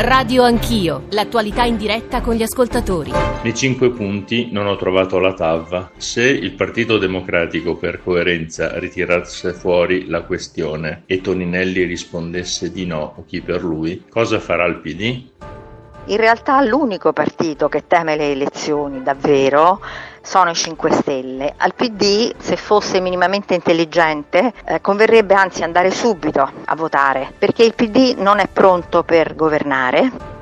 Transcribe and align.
Radio 0.00 0.44
Anch'io, 0.44 1.06
l'attualità 1.10 1.64
in 1.64 1.76
diretta 1.76 2.20
con 2.20 2.34
gli 2.34 2.42
ascoltatori. 2.42 3.10
Nei 3.42 3.52
cinque 3.52 3.90
punti 3.90 4.50
non 4.52 4.68
ho 4.68 4.76
trovato 4.76 5.18
la 5.18 5.34
TAV. 5.34 5.88
Se 5.96 6.22
il 6.22 6.52
Partito 6.52 6.98
Democratico 6.98 7.74
per 7.74 8.00
coerenza 8.04 8.78
ritirasse 8.78 9.52
fuori 9.52 10.06
la 10.06 10.22
questione 10.22 11.02
e 11.06 11.20
Toninelli 11.20 11.82
rispondesse 11.82 12.70
di 12.70 12.86
no 12.86 13.14
o 13.16 13.24
chi 13.26 13.40
per 13.40 13.64
lui, 13.64 14.04
cosa 14.08 14.38
farà 14.38 14.66
il 14.66 14.76
PD? 14.76 15.30
In 16.04 16.16
realtà 16.16 16.64
l'unico 16.64 17.12
partito 17.12 17.68
che 17.68 17.88
teme 17.88 18.16
le 18.16 18.30
elezioni 18.30 19.02
davvero 19.02 19.80
sono 20.28 20.50
i 20.50 20.54
5 20.54 20.92
Stelle. 20.92 21.54
Al 21.56 21.74
PD, 21.74 22.34
se 22.38 22.56
fosse 22.56 23.00
minimamente 23.00 23.54
intelligente, 23.54 24.52
eh, 24.66 24.78
converrebbe 24.82 25.32
anzi 25.32 25.62
andare 25.62 25.90
subito 25.90 26.46
a 26.66 26.76
votare, 26.76 27.32
perché 27.38 27.64
il 27.64 27.74
PD 27.74 28.14
non 28.18 28.38
è 28.38 28.46
pronto 28.46 29.04
per 29.04 29.34
governare. 29.34 30.36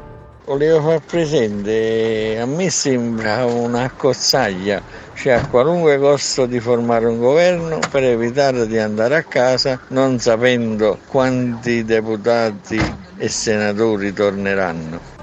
Volevo 0.44 0.80
far 0.80 1.00
presente, 1.02 2.36
a 2.40 2.46
me 2.46 2.68
sembra 2.68 3.44
una 3.44 3.88
cozzaglia, 3.96 4.82
cioè 5.14 5.34
a 5.34 5.46
qualunque 5.46 5.98
costo 5.98 6.46
di 6.46 6.58
formare 6.58 7.06
un 7.06 7.20
governo 7.20 7.78
per 7.88 8.02
evitare 8.02 8.66
di 8.66 8.78
andare 8.78 9.16
a 9.16 9.22
casa 9.22 9.80
non 9.88 10.18
sapendo 10.18 10.98
quanti 11.06 11.84
deputati 11.84 12.80
e 13.18 13.28
senatori 13.28 14.12
torneranno. 14.12 15.15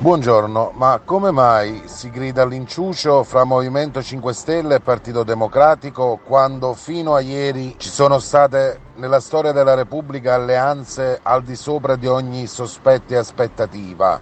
Buongiorno, 0.00 0.72
ma 0.76 1.02
come 1.04 1.30
mai 1.30 1.82
si 1.84 2.08
grida 2.08 2.40
all'inciucio 2.40 3.22
fra 3.22 3.44
Movimento 3.44 4.02
5 4.02 4.32
Stelle 4.32 4.76
e 4.76 4.80
Partito 4.80 5.24
Democratico 5.24 6.18
quando 6.24 6.72
fino 6.72 7.14
a 7.14 7.20
ieri 7.20 7.74
ci 7.76 7.90
sono 7.90 8.18
state 8.18 8.78
nella 8.96 9.20
storia 9.20 9.52
della 9.52 9.74
Repubblica 9.74 10.32
alleanze 10.32 11.20
al 11.22 11.42
di 11.42 11.54
sopra 11.54 11.96
di 11.96 12.06
ogni 12.06 12.46
sospetto 12.46 13.12
e 13.12 13.18
aspettativa? 13.18 14.18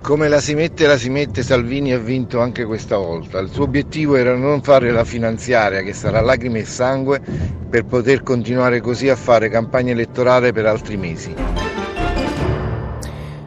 Come 0.00 0.28
la 0.28 0.40
si 0.40 0.54
mette, 0.54 0.86
la 0.86 0.96
si 0.96 1.10
mette, 1.10 1.42
Salvini 1.42 1.92
ha 1.92 1.98
vinto 1.98 2.40
anche 2.40 2.64
questa 2.64 2.96
volta. 2.96 3.40
Il 3.40 3.50
suo 3.50 3.64
obiettivo 3.64 4.16
era 4.16 4.34
non 4.34 4.62
fare 4.62 4.90
la 4.90 5.04
finanziaria, 5.04 5.82
che 5.82 5.92
sarà 5.92 6.22
lacrime 6.22 6.60
e 6.60 6.64
sangue, 6.64 7.20
per 7.68 7.84
poter 7.84 8.22
continuare 8.22 8.80
così 8.80 9.10
a 9.10 9.16
fare 9.16 9.50
campagna 9.50 9.92
elettorale 9.92 10.52
per 10.52 10.64
altri 10.64 10.96
mesi. 10.96 11.63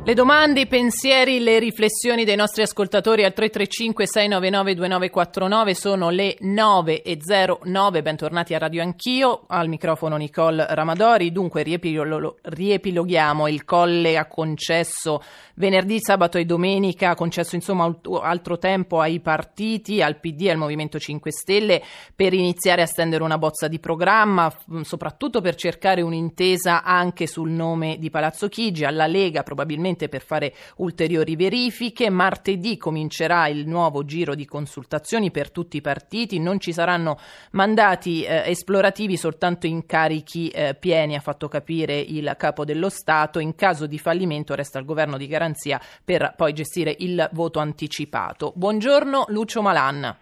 Le 0.08 0.14
domande, 0.14 0.62
i 0.62 0.68
pensieri, 0.68 1.42
le 1.42 1.60
riflessioni 1.60 2.24
dei 2.24 2.38
nostri 2.38 2.62
ascoltatori 2.62 3.26
al 3.26 3.34
335-699-2949 3.36 5.72
sono 5.72 6.10
le 6.10 6.38
9.09. 6.40 8.02
Bentornati 8.02 8.54
a 8.54 8.58
Radio 8.58 8.84
Anch'io. 8.84 9.44
Al 9.48 9.68
microfono 9.68 10.16
Nicole 10.16 10.66
Ramadori. 10.70 11.34
Dunque, 11.34 11.64
riepilo- 11.64 12.38
riepiloghiamo. 12.42 13.50
Il 13.50 13.66
Colle 13.66 14.18
ha 14.18 14.28
concesso 14.28 15.22
venerdì, 15.58 16.00
sabato 16.00 16.38
e 16.38 16.46
domenica, 16.46 17.12
ha 17.12 17.16
concesso 17.16 17.56
insomma 17.56 17.94
altro 18.22 18.58
tempo 18.58 19.00
ai 19.00 19.20
partiti, 19.20 20.02
al 20.02 20.20
PD 20.20 20.44
e 20.44 20.52
al 20.52 20.58
Movimento 20.58 21.00
5 21.00 21.32
Stelle 21.32 21.84
per 22.16 22.34
iniziare 22.34 22.82
a 22.82 22.86
stendere 22.86 23.24
una 23.24 23.38
bozza 23.38 23.68
di 23.68 23.80
programma, 23.80 24.52
soprattutto 24.82 25.42
per 25.42 25.56
cercare 25.56 26.02
un'intesa 26.02 26.84
anche 26.84 27.28
sul 27.28 27.50
nome 27.50 27.98
di 28.00 28.10
Palazzo 28.10 28.48
Chigi. 28.48 28.86
Alla 28.86 29.08
Lega 29.08 29.44
probabilmente 29.44 30.10
per 30.10 30.22
fare 30.22 30.54
ulteriori 30.78 31.36
verifiche. 31.36 32.10
Martedì 32.10 32.78
comincerà 32.78 33.48
il 33.48 33.68
nuovo 33.68 34.06
giro 34.06 34.36
di 34.36 34.46
consultazioni 34.46 35.32
per 35.32 35.52
tutti 35.52 35.78
i 35.78 35.82
partiti, 35.82 36.40
non 36.40 36.60
ci 36.60 36.72
saranno 36.72 37.18
mandati 37.52 38.24
eh, 38.24 38.44
esplorativi, 38.46 39.18
soltanto 39.18 39.66
incarichi 39.68 40.50
eh, 40.50 40.76
pieni, 40.76 41.16
ha 41.16 41.20
fatto 41.20 41.48
capire 41.48 41.98
il 42.00 42.34
capo 42.38 42.64
dello 42.64 42.90
Stato. 42.90 43.40
In 43.40 43.56
caso 43.56 43.88
di 43.88 43.98
fallimento 43.98 44.54
resta 44.54 44.80
il 44.80 44.86
governo 44.86 45.18
di 45.18 45.26
garanzia 45.48 45.80
per 46.04 46.34
poi 46.36 46.54
gestire 46.54 46.94
il 47.00 47.30
voto 47.32 47.60
anticipato. 47.60 48.52
Buongiorno 48.56 49.26
Lucio 49.30 49.62
Malan. 49.62 50.16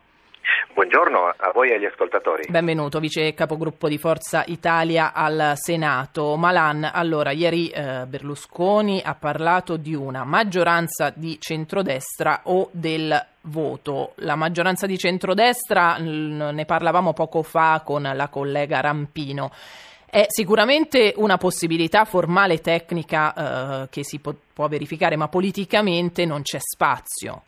Buongiorno 0.73 1.33
a 1.37 1.51
voi 1.53 1.71
e 1.71 1.75
agli 1.75 1.85
ascoltatori. 1.85 2.43
Benvenuto, 2.49 2.99
vice 2.99 3.33
capogruppo 3.33 3.87
di 3.87 3.97
Forza 3.97 4.43
Italia 4.47 5.13
al 5.13 5.53
Senato. 5.55 6.35
Malan, 6.35 6.89
allora, 6.93 7.31
ieri 7.31 7.69
eh, 7.69 8.05
Berlusconi 8.05 9.01
ha 9.03 9.15
parlato 9.15 9.77
di 9.77 9.95
una 9.95 10.25
maggioranza 10.25 11.11
di 11.15 11.37
centrodestra 11.39 12.41
o 12.43 12.69
del 12.71 13.25
voto. 13.43 14.11
La 14.17 14.35
maggioranza 14.35 14.85
di 14.85 14.97
centrodestra, 14.97 15.95
ne 15.97 16.65
parlavamo 16.65 17.13
poco 17.13 17.41
fa 17.41 17.81
con 17.83 18.03
la 18.03 18.27
collega 18.27 18.81
Rampino. 18.81 19.51
È 20.15 20.27
sicuramente 20.29 21.11
una 21.17 21.35
possibilità 21.35 22.05
formale 22.05 22.61
tecnica 22.61 23.33
eh, 23.83 23.89
che 23.89 24.05
si 24.05 24.19
può, 24.19 24.33
può 24.53 24.69
verificare, 24.69 25.17
ma 25.17 25.27
politicamente 25.27 26.23
non 26.23 26.41
c'è 26.41 26.57
spazio. 26.57 27.43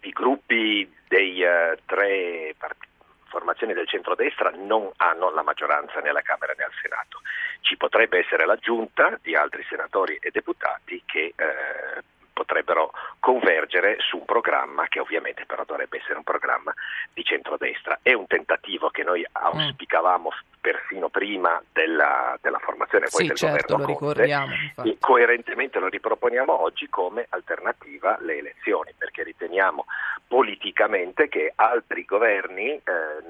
I 0.00 0.12
gruppi 0.12 0.90
dei 1.06 1.42
uh, 1.42 1.76
tre 1.84 2.54
partiti 2.56 2.88
formazioni 3.28 3.74
del 3.74 3.86
centrodestra 3.86 4.50
non 4.56 4.90
hanno 4.96 5.30
la 5.30 5.42
maggioranza 5.42 6.00
né 6.00 6.08
alla 6.08 6.22
Camera 6.22 6.54
né 6.56 6.64
al 6.64 6.72
Senato. 6.80 7.20
Ci 7.60 7.76
potrebbe 7.76 8.20
essere 8.20 8.46
l'aggiunta 8.46 9.18
di 9.20 9.36
altri 9.36 9.62
senatori 9.68 10.16
e 10.22 10.30
deputati 10.30 11.02
che 11.04 11.34
eh, 11.36 12.02
potrebbero 12.32 12.90
convergere 13.20 13.96
su 14.00 14.18
un 14.18 14.24
programma 14.24 14.86
che 14.88 15.00
ovviamente 15.00 15.44
però 15.46 15.64
dovrebbe 15.64 15.98
essere 15.98 16.16
un 16.16 16.24
programma 16.24 16.72
di 17.12 17.22
centrodestra. 17.24 17.98
È 18.02 18.12
un 18.12 18.26
tentativo 18.26 18.90
che 18.90 19.02
noi 19.02 19.24
auspicavamo 19.30 20.30
persino 20.62 21.08
prima 21.08 21.60
della, 21.72 22.38
della 22.40 22.58
formazione 22.58 23.06
poi 23.10 23.22
sì, 23.22 23.26
del 23.26 23.36
certo, 23.36 23.76
governo 23.76 23.94
Conte 23.96 24.22
ricordiamo, 24.22 24.54
e 24.84 24.96
coerentemente 25.00 25.80
lo 25.80 25.88
riproponiamo 25.88 26.62
oggi 26.62 26.88
come 26.88 27.26
alternativa 27.30 28.16
alle 28.16 28.38
elezioni 28.38 28.94
perché 28.96 29.24
riteniamo 29.24 29.86
politicamente 30.28 31.28
che 31.28 31.52
altri 31.56 32.04
governi 32.04 32.70
eh, 32.70 32.82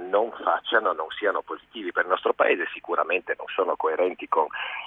non 0.09 0.31
facciano, 0.43 0.93
non 0.93 1.09
siano 1.19 1.41
positivi 1.41 1.91
per 1.91 2.05
il 2.05 2.11
nostro 2.11 2.35
Paese, 2.35 2.69
sicuramente 2.73 3.35
non 3.37 3.47
sono 3.49 3.77
coerenti 3.77 4.29
con 4.29 4.47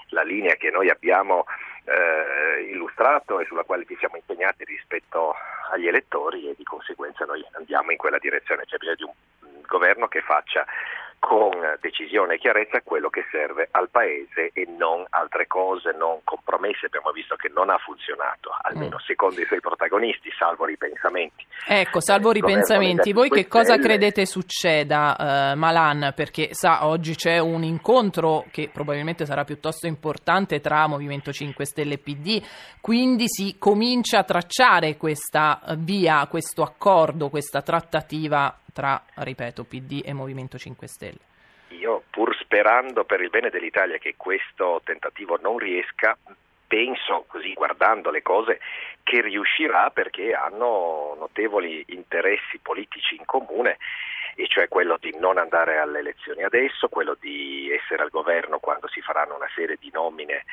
la 0.09 0.23
linea 0.23 0.53
che 0.55 0.69
noi 0.69 0.89
abbiamo 0.89 1.45
eh, 1.85 2.61
illustrato 2.71 3.39
e 3.39 3.45
sulla 3.45 3.63
quale 3.63 3.85
ci 3.85 3.95
siamo 3.97 4.15
impegnati 4.15 4.63
rispetto 4.63 5.35
agli 5.71 5.87
elettori 5.87 6.49
e 6.49 6.55
di 6.57 6.63
conseguenza 6.63 7.25
noi 7.25 7.45
andiamo 7.51 7.91
in 7.91 7.97
quella 7.97 8.17
direzione, 8.17 8.63
c'è 8.65 8.77
bisogno 8.77 8.95
di 8.95 9.03
un 9.03 9.61
governo 9.65 10.07
che 10.07 10.21
faccia 10.21 10.65
con 11.19 11.51
decisione 11.81 12.35
e 12.35 12.37
chiarezza 12.37 12.81
quello 12.83 13.09
che 13.09 13.25
serve 13.31 13.67
al 13.71 13.89
Paese 13.89 14.51
e 14.53 14.67
non 14.77 15.05
altre 15.09 15.47
cose, 15.47 15.91
non 15.97 16.19
compromessi. 16.23 16.85
Abbiamo 16.85 17.11
visto 17.11 17.35
che 17.35 17.49
non 17.53 17.69
ha 17.69 17.77
funzionato, 17.77 18.51
almeno 18.61 18.97
mm. 18.97 19.05
secondo 19.05 19.41
i 19.41 19.45
suoi 19.45 19.59
protagonisti, 19.59 20.29
salvo 20.37 20.65
ripensamenti. 20.65 21.45
Ecco, 21.67 21.99
salvo 21.99 22.31
ripensamenti. 22.31 23.11
Voi 23.11 23.29
che 23.29 23.47
cosa 23.47 23.77
credete 23.77 24.25
succeda, 24.25 25.15
uh, 25.53 25.57
Malan? 25.57 26.13
Perché 26.15 26.49
sa, 26.51 26.85
oggi 26.85 27.15
c'è 27.15 27.39
un 27.39 27.63
incontro 27.63 28.45
che 28.51 28.69
probabilmente 28.71 29.25
sarà 29.25 29.43
piuttosto 29.43 29.87
importante 29.87 30.59
tra 30.59 30.87
Movimento 30.87 31.31
5 31.31 31.65
Stelle 31.65 31.95
e 31.95 31.97
PD, 31.97 32.41
quindi 32.81 33.25
si 33.27 33.55
comincia 33.57 34.19
a 34.19 34.23
tracciare 34.23 34.97
questa 34.97 35.59
via, 35.77 36.27
questo 36.27 36.61
accordo, 36.61 37.29
questa 37.29 37.61
trattativa 37.61 38.55
tra, 38.75 39.01
ripeto, 39.23 39.63
PD 39.63 40.01
e 40.03 40.11
Movimento 40.11 40.57
5 40.57 40.85
Stelle? 40.85 41.19
Io, 41.69 42.03
pur 42.09 42.35
sperando 42.35 43.05
per 43.05 43.21
il 43.21 43.29
bene 43.29 43.49
dell'Italia 43.49 43.97
che 43.97 44.15
questo 44.17 44.81
tentativo 44.83 45.39
non 45.41 45.57
riesca, 45.57 46.17
penso, 46.67 47.23
così 47.25 47.53
guardando 47.53 48.11
le 48.11 48.21
cose, 48.21 48.59
che 49.01 49.21
riuscirà 49.21 49.91
perché 49.91 50.33
hanno 50.33 51.15
notevoli 51.17 51.85
interessi 51.87 52.59
politici 52.61 53.15
in 53.15 53.23
comune 53.23 53.77
e 54.35 54.45
cioè 54.47 54.67
quello 54.67 54.97
di 54.99 55.15
non 55.17 55.37
andare 55.37 55.77
alle 55.77 55.99
elezioni 55.99 56.43
adesso, 56.43 56.89
quello 56.89 57.15
di 57.17 57.71
essere 57.71 58.03
al 58.03 58.09
governo 58.09 58.59
quando 58.59 58.89
si 58.89 58.99
faranno 58.99 59.35
una 59.35 59.49
serie 59.55 59.77
di 59.79 59.89
nomine 59.93 60.43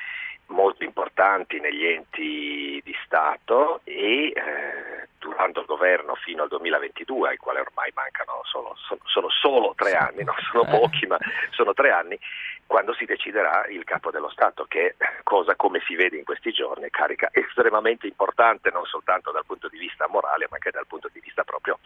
molto 0.53 0.85
importanti 0.85 1.59
negli 1.59 1.85
enti 1.85 2.81
di 2.85 2.95
Stato 3.05 3.81
e 3.85 4.29
eh, 4.29 5.09
durante 5.19 5.61
il 5.61 5.67
governo 5.67 6.15
fino 6.15 6.43
al 6.43 6.49
2022, 6.49 7.31
ai 7.31 7.37
quali 7.37 7.59
ormai 7.59 7.91
mancano 7.95 8.41
solo, 8.45 8.75
sono, 8.77 9.01
sono 9.05 9.29
solo 9.31 9.75
tre 9.77 9.95
anni, 9.95 10.25
non 10.25 10.35
sono 10.51 10.65
eh. 10.65 10.79
pochi 10.79 11.07
ma 11.07 11.19
sono 11.51 11.73
tre 11.73 11.91
anni, 11.91 12.19
quando 12.67 12.95
si 12.95 13.05
deciderà 13.05 13.67
il 13.69 13.85
capo 13.85 14.11
dello 14.11 14.31
Stato, 14.31 14.65
che 14.65 14.97
cosa 15.23 15.55
come 15.57 15.81
si 15.87 15.95
vede 15.95 16.17
in 16.17 16.25
questi 16.25 16.53
giorni, 16.53 16.91
carica 16.91 17.29
estremamente 17.33 18.07
importante 18.07 18.71
non 18.71 18.85
soltanto 18.85 19.31
dal 19.31 19.47
punto 19.47 19.69
di 19.69 19.79
vista 19.79 20.07
morale 20.09 20.47
ma 20.51 20.57
anche 20.57 20.71
dal 20.71 20.87
punto 20.87 21.09
di 21.13 21.21
vista 21.21 21.45
proprio 21.45 21.79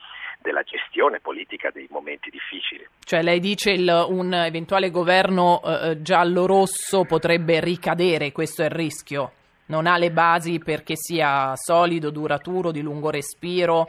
gestione 0.67 1.21
politica 1.21 1.71
dei 1.71 1.87
momenti 1.91 2.29
difficili. 2.29 2.87
Cioè 3.05 3.23
lei 3.23 3.41
dice 3.41 3.71
il, 3.71 4.07
un 4.09 4.35
eventuale 4.35 4.91
governo 4.91 5.63
eh, 5.65 5.91
eh, 5.91 6.03
giallo-rosso 6.03 7.05
potrebbe 7.05 7.61
ricadere, 7.61 8.33
questo 8.33 8.63
è 8.63 8.67
il 8.67 8.73
rischio? 8.73 9.33
Non 9.67 9.87
ha 9.87 9.97
le 9.97 10.11
basi 10.11 10.59
perché 10.59 10.95
sia 10.97 11.53
solido, 11.57 12.11
duraturo, 12.11 12.71
di 12.71 12.83
lungo 12.83 13.11
respiro? 13.11 13.89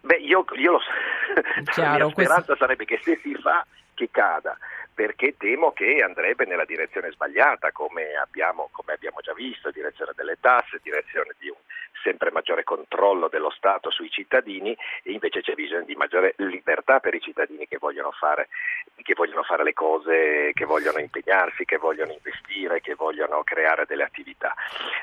Beh, 0.00 0.16
io, 0.16 0.44
io 0.56 0.72
lo 0.72 0.78
so. 0.80 1.72
Chiaro, 1.72 1.90
La 1.98 2.04
mia 2.04 2.10
speranza 2.10 2.44
questo... 2.44 2.56
sarebbe 2.56 2.84
che 2.84 3.00
se 3.02 3.18
si 3.22 3.34
fa, 3.34 3.64
che 3.94 4.08
cada 4.10 4.56
perché 4.98 5.36
temo 5.36 5.70
che 5.70 6.02
andrebbe 6.02 6.44
nella 6.44 6.64
direzione 6.64 7.12
sbagliata, 7.12 7.70
come 7.70 8.16
abbiamo, 8.16 8.68
come 8.72 8.94
abbiamo 8.94 9.20
già 9.20 9.32
visto, 9.32 9.70
direzione 9.70 10.10
delle 10.16 10.38
tasse, 10.40 10.80
direzione 10.82 11.36
di 11.38 11.48
un 11.48 11.54
sempre 12.02 12.32
maggiore 12.32 12.64
controllo 12.64 13.28
dello 13.28 13.50
Stato 13.50 13.92
sui 13.92 14.10
cittadini 14.10 14.76
e 15.04 15.12
invece 15.12 15.40
c'è 15.40 15.54
bisogno 15.54 15.84
di 15.84 15.94
maggiore 15.94 16.34
libertà 16.38 16.98
per 16.98 17.14
i 17.14 17.20
cittadini 17.20 17.68
che 17.68 17.78
vogliono 17.78 18.10
fare, 18.10 18.48
che 18.96 19.14
vogliono 19.14 19.44
fare 19.44 19.62
le 19.62 19.72
cose, 19.72 20.50
che 20.52 20.64
vogliono 20.64 20.98
impegnarsi, 20.98 21.64
che 21.64 21.76
vogliono 21.76 22.10
investire, 22.10 22.80
che 22.80 22.96
vogliono 22.96 23.44
creare 23.44 23.86
delle 23.86 24.02
attività. 24.02 24.52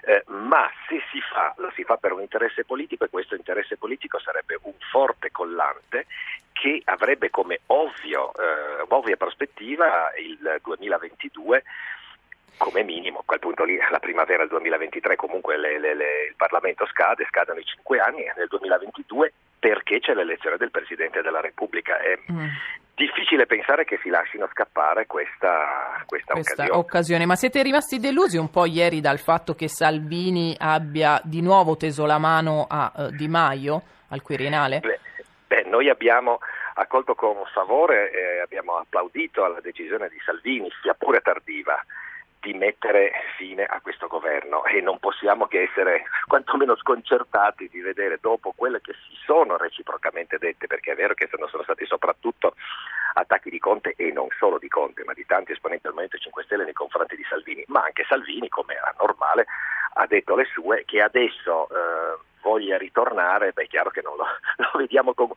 Eh, 0.03 0.23
ma 0.27 0.69
se 0.89 1.01
si 1.09 1.21
fa, 1.21 1.53
lo 1.55 1.71
si 1.73 1.85
fa 1.85 1.95
per 1.95 2.11
un 2.11 2.19
interesse 2.19 2.65
politico 2.65 3.05
e 3.05 3.09
questo 3.09 3.35
interesse 3.35 3.77
politico 3.77 4.19
sarebbe 4.19 4.59
un 4.63 4.73
forte 4.91 5.31
collante 5.31 6.05
che 6.65 6.81
avrebbe 6.85 7.29
come 7.29 7.59
ovvio, 7.67 8.31
eh, 8.33 8.85
ovvia 8.87 9.15
prospettiva 9.17 10.11
il 10.17 10.59
2022 10.63 11.63
come 12.57 12.83
minimo, 12.83 13.19
a 13.19 13.23
quel 13.23 13.39
punto 13.39 13.63
lì 13.63 13.77
la 13.91 13.99
primavera 13.99 14.39
del 14.39 14.47
2023 14.47 15.15
comunque 15.15 15.57
le, 15.57 15.77
le, 15.77 15.93
le, 15.93 16.25
il 16.29 16.35
Parlamento 16.35 16.87
scade, 16.87 17.27
scadono 17.29 17.59
i 17.59 17.65
cinque 17.65 17.99
anni 17.99 18.21
e 18.21 18.33
nel 18.35 18.47
2022 18.47 19.33
perché 19.59 19.99
c'è 19.99 20.15
l'elezione 20.15 20.57
del 20.57 20.71
Presidente 20.71 21.21
della 21.21 21.39
Repubblica. 21.39 21.99
È 21.99 22.17
mm. 22.31 22.47
difficile 22.95 23.45
pensare 23.45 23.85
che 23.85 23.99
si 24.01 24.09
lasciano 24.09 24.47
scappare 24.49 25.05
questa, 25.05 26.01
questa, 26.07 26.33
questa 26.33 26.63
occasione. 26.63 26.79
occasione. 26.79 27.25
Ma 27.27 27.35
siete 27.35 27.61
rimasti 27.61 27.99
delusi 27.99 28.37
un 28.37 28.49
po' 28.49 28.65
ieri 28.65 29.01
dal 29.01 29.19
fatto 29.19 29.53
che 29.53 29.67
Salvini 29.67 30.55
abbia 30.57 31.21
di 31.23 31.41
nuovo 31.41 31.77
teso 31.77 32.07
la 32.07 32.17
mano 32.17 32.65
a 32.67 32.91
uh, 32.95 33.09
Di 33.11 33.27
Maio, 33.27 33.83
al 34.09 34.21
Quirinale? 34.21 34.79
Beh, 34.79 34.99
noi 35.75 35.89
abbiamo 35.89 36.39
accolto 36.75 37.15
con 37.15 37.35
favore 37.51 38.09
e 38.11 38.39
abbiamo 38.39 38.77
applaudito 38.77 39.43
alla 39.43 39.59
decisione 39.59 40.07
di 40.07 40.17
Salvini, 40.23 40.71
sia 40.81 40.93
pure 40.93 41.19
tardiva, 41.19 41.77
di 42.39 42.53
mettere 42.53 43.11
fine 43.35 43.65
a 43.65 43.81
questo 43.81 44.07
governo. 44.07 44.63
E 44.63 44.79
non 44.79 44.99
possiamo 44.99 45.47
che 45.47 45.63
essere 45.63 46.03
quantomeno 46.27 46.77
sconcertati 46.77 47.67
di 47.67 47.81
vedere 47.81 48.19
dopo 48.21 48.53
quelle 48.55 48.79
che 48.79 48.93
si 48.93 49.17
sono 49.25 49.57
reciprocamente 49.57 50.37
dette, 50.37 50.67
perché 50.67 50.93
è 50.93 50.95
vero 50.95 51.13
che 51.13 51.27
sono, 51.29 51.47
sono 51.47 51.63
stati 51.63 51.85
soprattutto 51.85 52.53
attacchi 53.15 53.49
di 53.49 53.59
Conte 53.59 53.95
e 53.97 54.13
non 54.13 54.29
solo 54.37 54.57
di 54.57 54.69
Conte, 54.69 55.03
ma 55.03 55.11
di 55.11 55.25
tanti 55.25 55.51
esponenti 55.51 55.83
del 55.83 55.91
Movimento 55.91 56.23
5 56.23 56.43
Stelle 56.43 56.63
nei 56.63 56.73
confronti 56.73 57.17
di 57.17 57.25
Salvini, 57.27 57.65
ma 57.67 57.81
anche 57.81 58.05
Salvini, 58.07 58.47
come 58.47 58.75
era 58.75 58.93
normale, 58.97 59.45
ha 59.95 60.05
detto 60.07 60.35
le 60.35 60.45
sue 60.45 60.83
che 60.85 61.01
adesso 61.01 61.67
eh, 61.67 62.33
voglia 62.45 62.77
ritornare, 62.77 63.51
beh 63.51 63.63
è 63.63 63.67
chiaro 63.67 63.89
che 63.89 64.01
non 64.01 64.15
lo, 64.15 64.25
lo 64.61 64.71
vediamo 64.77 65.13
con 65.15 65.29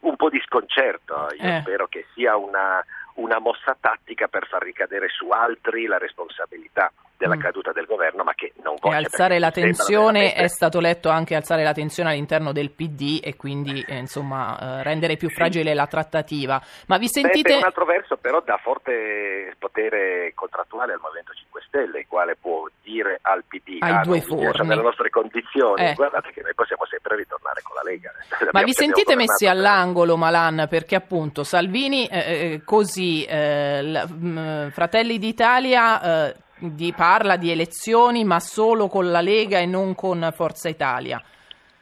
un 0.00 0.16
po' 0.16 0.28
di 0.28 0.42
sconcerto, 0.44 1.28
io 1.38 1.56
eh. 1.56 1.60
spero 1.60 1.86
che 1.86 2.06
sia 2.12 2.36
una 2.36 2.84
una 3.16 3.38
mossa 3.38 3.74
tattica 3.80 4.28
per 4.28 4.46
far 4.46 4.62
ricadere 4.62 5.08
su 5.08 5.28
altri 5.30 5.86
la 5.86 5.96
responsabilità 5.96 6.92
della 7.16 7.36
mm. 7.36 7.40
caduta 7.40 7.72
del 7.72 7.86
governo, 7.86 8.22
ma 8.22 8.34
che 8.34 8.52
non 8.62 8.76
può 8.78 8.92
E 8.92 8.96
alzare 8.96 9.38
la 9.38 9.50
tensione 9.50 10.20
veramente... 10.20 10.42
è 10.42 10.48
stato 10.48 10.80
letto 10.80 11.08
anche 11.08 11.34
alzare 11.34 11.62
la 11.62 11.72
tensione 11.72 12.10
all'interno 12.10 12.52
del 12.52 12.70
PD 12.70 13.20
e 13.22 13.36
quindi 13.36 13.84
eh, 13.86 13.96
insomma 13.96 14.58
eh, 14.58 14.82
rendere 14.82 15.16
più 15.16 15.30
fragile 15.30 15.74
la 15.74 15.86
trattativa. 15.86 16.60
Ma 16.86 16.98
vi 16.98 17.08
sentite 17.08 17.52
Beh, 17.52 17.58
un 17.58 17.64
altro 17.64 17.84
verso 17.84 18.16
però 18.16 18.42
dà 18.44 18.58
forte 18.62 19.54
potere 19.58 20.32
contrattuale 20.34 20.92
al 20.92 21.00
Movimento 21.00 21.32
5 21.32 21.62
Stelle, 21.66 22.00
il 22.00 22.06
quale 22.06 22.36
può 22.36 22.68
dire 22.82 23.18
al 23.22 23.44
PD 23.44 23.78
ai 23.80 23.92
ah, 23.92 24.00
due 24.02 24.20
forni 24.20 24.68
nelle 24.68 24.82
nostre 24.82 25.10
condizioni, 25.10 25.88
eh. 25.88 25.94
guardate 25.94 26.30
che 26.30 26.42
noi 26.42 26.54
possiamo 26.54 26.84
sempre 26.86 27.16
ritornare 27.16 27.62
con 27.62 27.74
la 27.76 27.90
Lega. 27.90 28.12
Ma 28.52 28.62
vi 28.62 28.72
sentite 28.72 29.16
messi 29.16 29.46
all'angolo 29.46 30.16
Malan 30.16 30.66
perché 30.68 30.94
appunto 30.94 31.44
Salvini 31.44 32.06
eh, 32.06 32.18
eh 32.18 32.62
così 32.64 33.24
eh, 33.24 34.06
mh, 34.06 34.70
Fratelli 34.70 35.18
d'Italia 35.18 36.34
di, 36.58 36.92
parla 36.94 37.36
di 37.36 37.50
elezioni 37.50 38.24
ma 38.24 38.40
solo 38.40 38.88
con 38.88 39.10
la 39.10 39.20
Lega 39.20 39.58
e 39.58 39.66
non 39.66 39.94
con 39.94 40.32
Forza 40.34 40.68
Italia. 40.68 41.22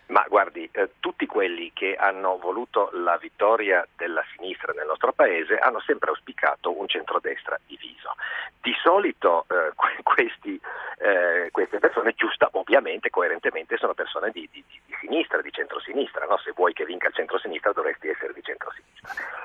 Ma 0.06 0.24
guardi, 0.28 0.68
eh, 0.70 0.90
tutti 1.00 1.24
quelli 1.24 1.72
che 1.72 1.96
hanno 1.96 2.36
voluto 2.36 2.90
la 2.92 3.16
vittoria 3.16 3.86
della 3.96 4.22
sinistra 4.36 4.72
nel 4.72 4.86
nostro 4.86 5.12
paese 5.12 5.56
hanno 5.56 5.80
sempre 5.80 6.10
auspicato 6.10 6.78
un 6.78 6.86
centrodestra 6.86 7.58
diviso. 7.66 8.14
Di 8.60 8.74
solito 8.82 9.46
eh, 9.48 9.72
questi, 10.04 10.60
eh, 10.98 11.48
queste 11.50 11.78
persone, 11.78 12.12
giusta, 12.14 12.48
ovviamente, 12.52 13.08
coerentemente, 13.08 13.78
sono 13.78 13.94
persone 13.94 14.30
di, 14.30 14.46
di, 14.52 14.62
di 14.68 14.94
sinistra, 15.00 15.40
di 15.40 15.50
centrosinistra. 15.50 16.26
No? 16.26 16.36
Se 16.36 16.52
vuoi 16.54 16.74
che 16.74 16.84
vinca 16.84 17.08
il 17.08 17.14
centrosinistra 17.14 17.72
dovresti 17.72 18.08
essere 18.08 18.34
di 18.34 18.42
centrosinistra. 18.42 18.94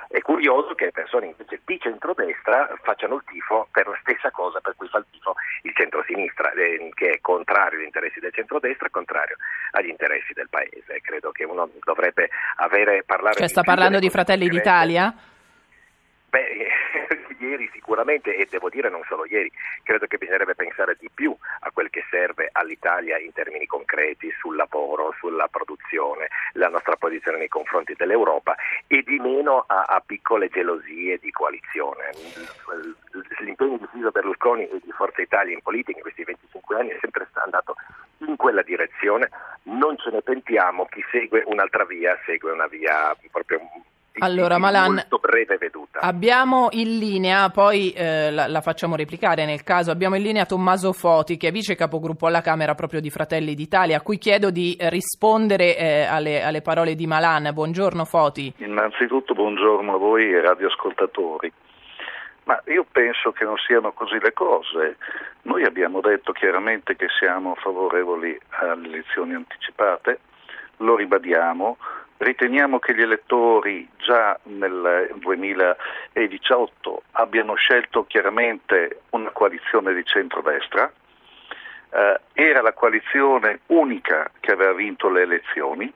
È 0.10 0.22
curioso 0.22 0.76
che 0.76 0.92
persone 0.92 1.28
invece 1.28 1.62
di 1.64 1.80
centrodestra 1.80 2.76
facciano 2.82 3.16
il 3.16 3.24
tifo 3.26 3.68
per 3.72 3.88
la 3.88 3.98
stessa 4.02 4.32
cosa 4.32 4.60
per 4.60 4.76
cui 4.76 4.88
fa 4.88 4.98
il 4.98 5.06
tifo 5.12 5.36
il 5.64 5.74
centrosinistra, 5.76 6.52
eh, 6.54 6.90
che 6.94 7.10
è 7.12 7.20
contrario 7.22 7.80
agli 7.80 7.86
interessi 7.86 8.19
del 8.30 8.34
centrodestra, 8.34 8.90
contrario 8.90 9.36
agli 9.72 9.90
interessi 9.90 10.34
del 10.34 10.50
paese. 10.50 11.02
Credo 11.02 11.32
che 11.32 11.44
uno 11.44 11.70
dovrebbe 11.84 12.30
avere 12.58 13.04
parlare 13.04 13.36
Cioè 13.36 13.48
sta 13.48 13.64
parlando 13.64 14.00
di 14.00 14.10
Fratelli 14.10 14.48
d'Italia? 14.48 15.14
Beh, 16.30 16.68
ieri 17.40 17.70
sicuramente, 17.74 18.36
e 18.36 18.48
devo 18.50 18.70
dire 18.70 18.90
non 18.90 19.02
solo 19.08 19.26
ieri, 19.26 19.52
credo 19.84 20.06
che 20.06 20.18
bisognerebbe 20.18 20.56
pensare 20.56 20.96
di 21.00 21.10
più 21.14 21.36
a 21.62 21.72
quel 21.72 21.90
che 21.90 22.06
serve 22.10 22.50
all'Italia 22.52 23.18
in 23.18 23.34
termini 23.34 23.66
concreti 23.66 24.32
sul 24.40 24.56
lavoro, 24.56 25.14
sulla 25.18 25.48
produzione, 25.48 26.28
la 26.54 26.70
nostra 26.70 26.96
posizione 26.98 27.40
nei 27.40 27.48
confronti 27.48 27.94
dell'Europa 27.98 28.56
e 28.88 29.02
di 29.02 29.18
meno 29.18 29.64
a, 29.66 29.86
a 29.88 30.04
piccole 30.06 30.50
gelosie 30.50 31.18
di 31.18 31.32
coalizione. 31.32 32.12
L'impegno 33.40 33.78
di 33.78 33.88
Silvio 33.92 34.12
Berlusconi 34.12 34.68
e 34.68 34.80
di 34.84 34.92
Forza 34.92 35.22
Italia 35.22 35.54
in 35.54 35.62
politica 35.62 35.98
in 35.98 36.04
questi 36.04 36.24
25 36.24 36.76
anni 36.76 36.90
è 36.90 36.98
sempre 37.02 37.28
andato 37.34 37.76
in 38.28 38.36
quella 38.36 38.62
direzione, 38.62 39.30
non 39.64 39.98
ce 39.98 40.10
ne 40.12 40.22
pentiamo, 40.22 40.86
chi 40.86 41.04
segue 41.12 41.44
un'altra 41.46 41.86
via 41.86 42.18
segue 42.26 42.52
una 42.52 42.68
via 42.68 43.16
proprio 43.32 43.60
allora, 44.20 44.58
Malan, 44.58 44.96
molto 44.96 45.18
breve 45.18 45.58
veduta. 45.58 46.00
Abbiamo 46.00 46.68
in 46.72 46.98
linea, 46.98 47.50
poi 47.50 47.92
eh, 47.92 48.32
la, 48.32 48.48
la, 48.48 48.62
facciamo 48.62 48.96
replicare 48.96 49.46
nel 49.46 49.64
caso, 49.64 49.92
abbiamo 49.92 50.16
in 50.16 50.24
linea 50.24 50.46
Tommaso 50.46 50.92
Foti, 50.92 51.38
che 51.38 51.48
è 51.48 51.52
vice 51.52 51.76
capogruppo 51.76 52.28
alla 52.28 52.42
Camera 52.42 52.76
proprio 52.76 53.00
di 53.00 53.10
Fratelli 53.10 53.56
d'Italia, 53.56 53.98
a 53.98 54.02
cui 54.02 54.18
chiedo 54.18 54.50
di 54.50 54.76
rispondere 54.80 55.78
eh, 55.78 56.04
alle, 56.04 56.44
alle, 56.44 56.62
parole 56.62 56.96
di 56.96 57.08
Malan. 57.08 57.52
Buongiorno 57.54 58.04
Foti. 58.04 58.54
Innanzitutto 58.58 59.34
buongiorno 59.34 59.94
a 59.94 59.98
voi 59.98 60.34
e 60.34 60.42
radioascoltatori. 60.42 61.52
Ma 62.50 62.60
io 62.66 62.84
penso 62.92 63.32
che 63.32 63.44
non 63.44 63.58
siano 63.58 63.92
così 63.92 64.20
le 64.20 64.34
cose. 64.34 64.98
Noi 65.44 65.66
abbiamo 65.66 66.02
detto 66.02 66.32
chiaramente 66.32 66.96
che 66.96 67.06
siamo 67.20 67.54
favorevoli 67.54 68.36
alle 68.50 68.88
elezioni 68.88 69.36
anticipate, 69.36 70.20
lo 70.78 70.96
ribadiamo, 70.96 71.78
riteniamo 72.18 72.80
che 72.80 72.96
gli 72.96 73.04
elettori 73.04 73.88
già 73.98 74.40
nel 74.46 75.14
2018 75.18 77.04
abbiano 77.12 77.54
scelto 77.54 78.08
chiaramente 78.08 79.02
una 79.12 79.30
coalizione 79.30 79.94
di 79.94 80.04
centrodestra, 80.04 80.92
eh, 81.92 82.20
era 82.34 82.62
la 82.64 82.74
coalizione 82.74 83.60
unica 83.68 84.32
che 84.40 84.54
aveva 84.54 84.74
vinto 84.74 85.08
le 85.08 85.22
elezioni, 85.22 85.94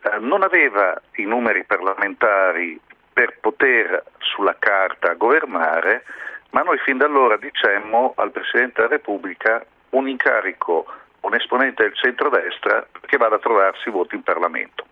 eh, 0.00 0.18
non 0.18 0.42
aveva 0.42 0.98
i 1.16 1.24
numeri 1.24 1.64
parlamentari 1.64 2.80
per 3.12 3.38
poter 3.40 4.04
sulla 4.18 4.56
carta 4.58 5.14
governare, 5.14 6.04
ma 6.50 6.62
noi 6.62 6.78
fin 6.78 6.98
da 6.98 7.06
allora 7.06 7.36
dicemmo 7.36 8.14
al 8.16 8.30
Presidente 8.30 8.82
della 8.82 8.94
Repubblica 8.94 9.64
un 9.90 10.08
incarico, 10.08 10.86
un 11.20 11.34
esponente 11.34 11.82
del 11.82 11.94
centrodestra 11.94 12.86
che 13.06 13.16
vada 13.16 13.36
a 13.36 13.38
trovarsi 13.38 13.90
voti 13.90 14.14
in 14.14 14.22
Parlamento. 14.22 14.86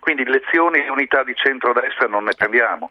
Quindi 0.00 0.24
lezioni 0.24 0.82
di 0.82 0.88
unità 0.88 1.22
di 1.22 1.34
centrodestra 1.34 2.06
non 2.06 2.24
ne 2.24 2.32
prendiamo. 2.36 2.90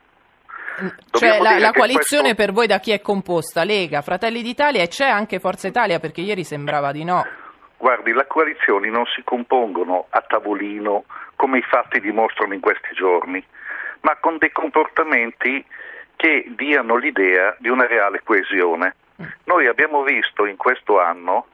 Cioè 1.11 1.39
la, 1.39 1.57
la 1.57 1.71
coalizione 1.73 2.33
questo... 2.33 2.43
per 2.45 2.51
voi 2.53 2.67
da 2.67 2.79
chi 2.79 2.91
è 2.91 3.01
composta? 3.01 3.63
Lega, 3.63 4.01
Fratelli 4.01 4.41
d'Italia 4.41 4.81
e 4.81 4.87
c'è 4.87 5.09
anche 5.09 5.39
Forza 5.39 5.67
Italia 5.67 5.99
perché 5.99 6.21
ieri 6.21 6.43
sembrava 6.43 6.91
di 6.91 7.03
no. 7.03 7.25
Guardi, 7.77 8.13
le 8.13 8.27
coalizioni 8.27 8.89
non 8.89 9.05
si 9.05 9.23
compongono 9.23 10.05
a 10.09 10.21
tavolino 10.21 11.05
come 11.35 11.59
i 11.59 11.63
fatti 11.63 11.99
dimostrano 11.99 12.53
in 12.53 12.59
questi 12.59 12.93
giorni 12.93 13.43
ma 14.01 14.15
con 14.17 14.37
dei 14.37 14.51
comportamenti 14.51 15.65
che 16.15 16.45
diano 16.49 16.95
l'idea 16.95 17.55
di 17.59 17.69
una 17.69 17.87
reale 17.87 18.21
coesione. 18.23 18.95
Noi 19.45 19.67
abbiamo 19.67 20.03
visto 20.03 20.45
in 20.45 20.57
questo 20.57 20.99
anno 20.99 21.47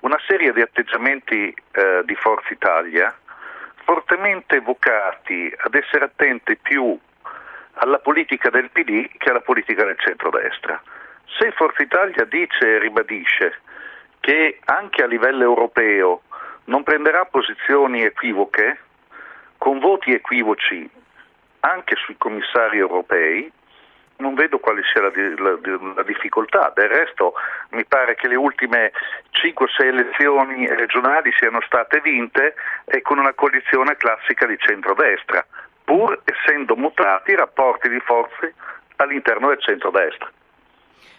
una 0.00 0.18
serie 0.26 0.52
di 0.52 0.60
atteggiamenti 0.60 1.54
eh, 1.72 2.02
di 2.04 2.14
Forza 2.14 2.52
Italia 2.52 3.14
fortemente 3.84 4.60
vocati 4.60 5.52
ad 5.56 5.74
essere 5.74 6.04
attenti 6.04 6.56
più 6.56 6.98
alla 7.74 7.98
politica 7.98 8.50
del 8.50 8.70
PD 8.70 9.08
che 9.16 9.30
alla 9.30 9.40
politica 9.40 9.84
del 9.84 9.98
centrodestra. 9.98 10.80
Se 11.38 11.52
Forza 11.52 11.82
Italia 11.82 12.24
dice 12.24 12.76
e 12.76 12.78
ribadisce 12.78 13.60
che 14.20 14.58
anche 14.64 15.02
a 15.02 15.06
livello 15.06 15.42
europeo 15.42 16.22
non 16.64 16.82
prenderà 16.82 17.24
posizioni 17.24 18.02
equivoche, 18.02 18.78
con 19.56 19.78
voti 19.78 20.12
equivoci 20.12 20.88
anche 21.60 21.96
sui 21.96 22.16
commissari 22.16 22.78
europei, 22.78 23.50
non 24.18 24.34
vedo 24.34 24.58
quale 24.58 24.82
sia 24.92 25.00
la, 25.02 25.10
la, 25.14 25.58
la, 25.94 26.02
difficoltà. 26.02 26.72
Del 26.74 26.88
resto 26.88 27.34
mi 27.70 27.84
pare 27.84 28.14
che 28.16 28.28
le 28.28 28.34
ultime 28.34 28.92
5-6 29.32 29.84
elezioni 29.84 30.66
regionali 30.66 31.32
siano 31.38 31.60
state 31.66 32.00
vinte 32.00 32.54
e 32.84 33.00
con 33.02 33.18
una 33.18 33.32
coalizione 33.34 33.96
classica 33.96 34.46
di 34.46 34.56
centrodestra, 34.58 35.44
pur 35.84 36.20
essendo 36.24 36.76
mutati 36.76 37.30
i 37.32 37.36
rapporti 37.36 37.88
di 37.88 38.00
forze 38.00 38.54
all'interno 38.96 39.48
del 39.48 39.60
centrodestra. 39.60 40.30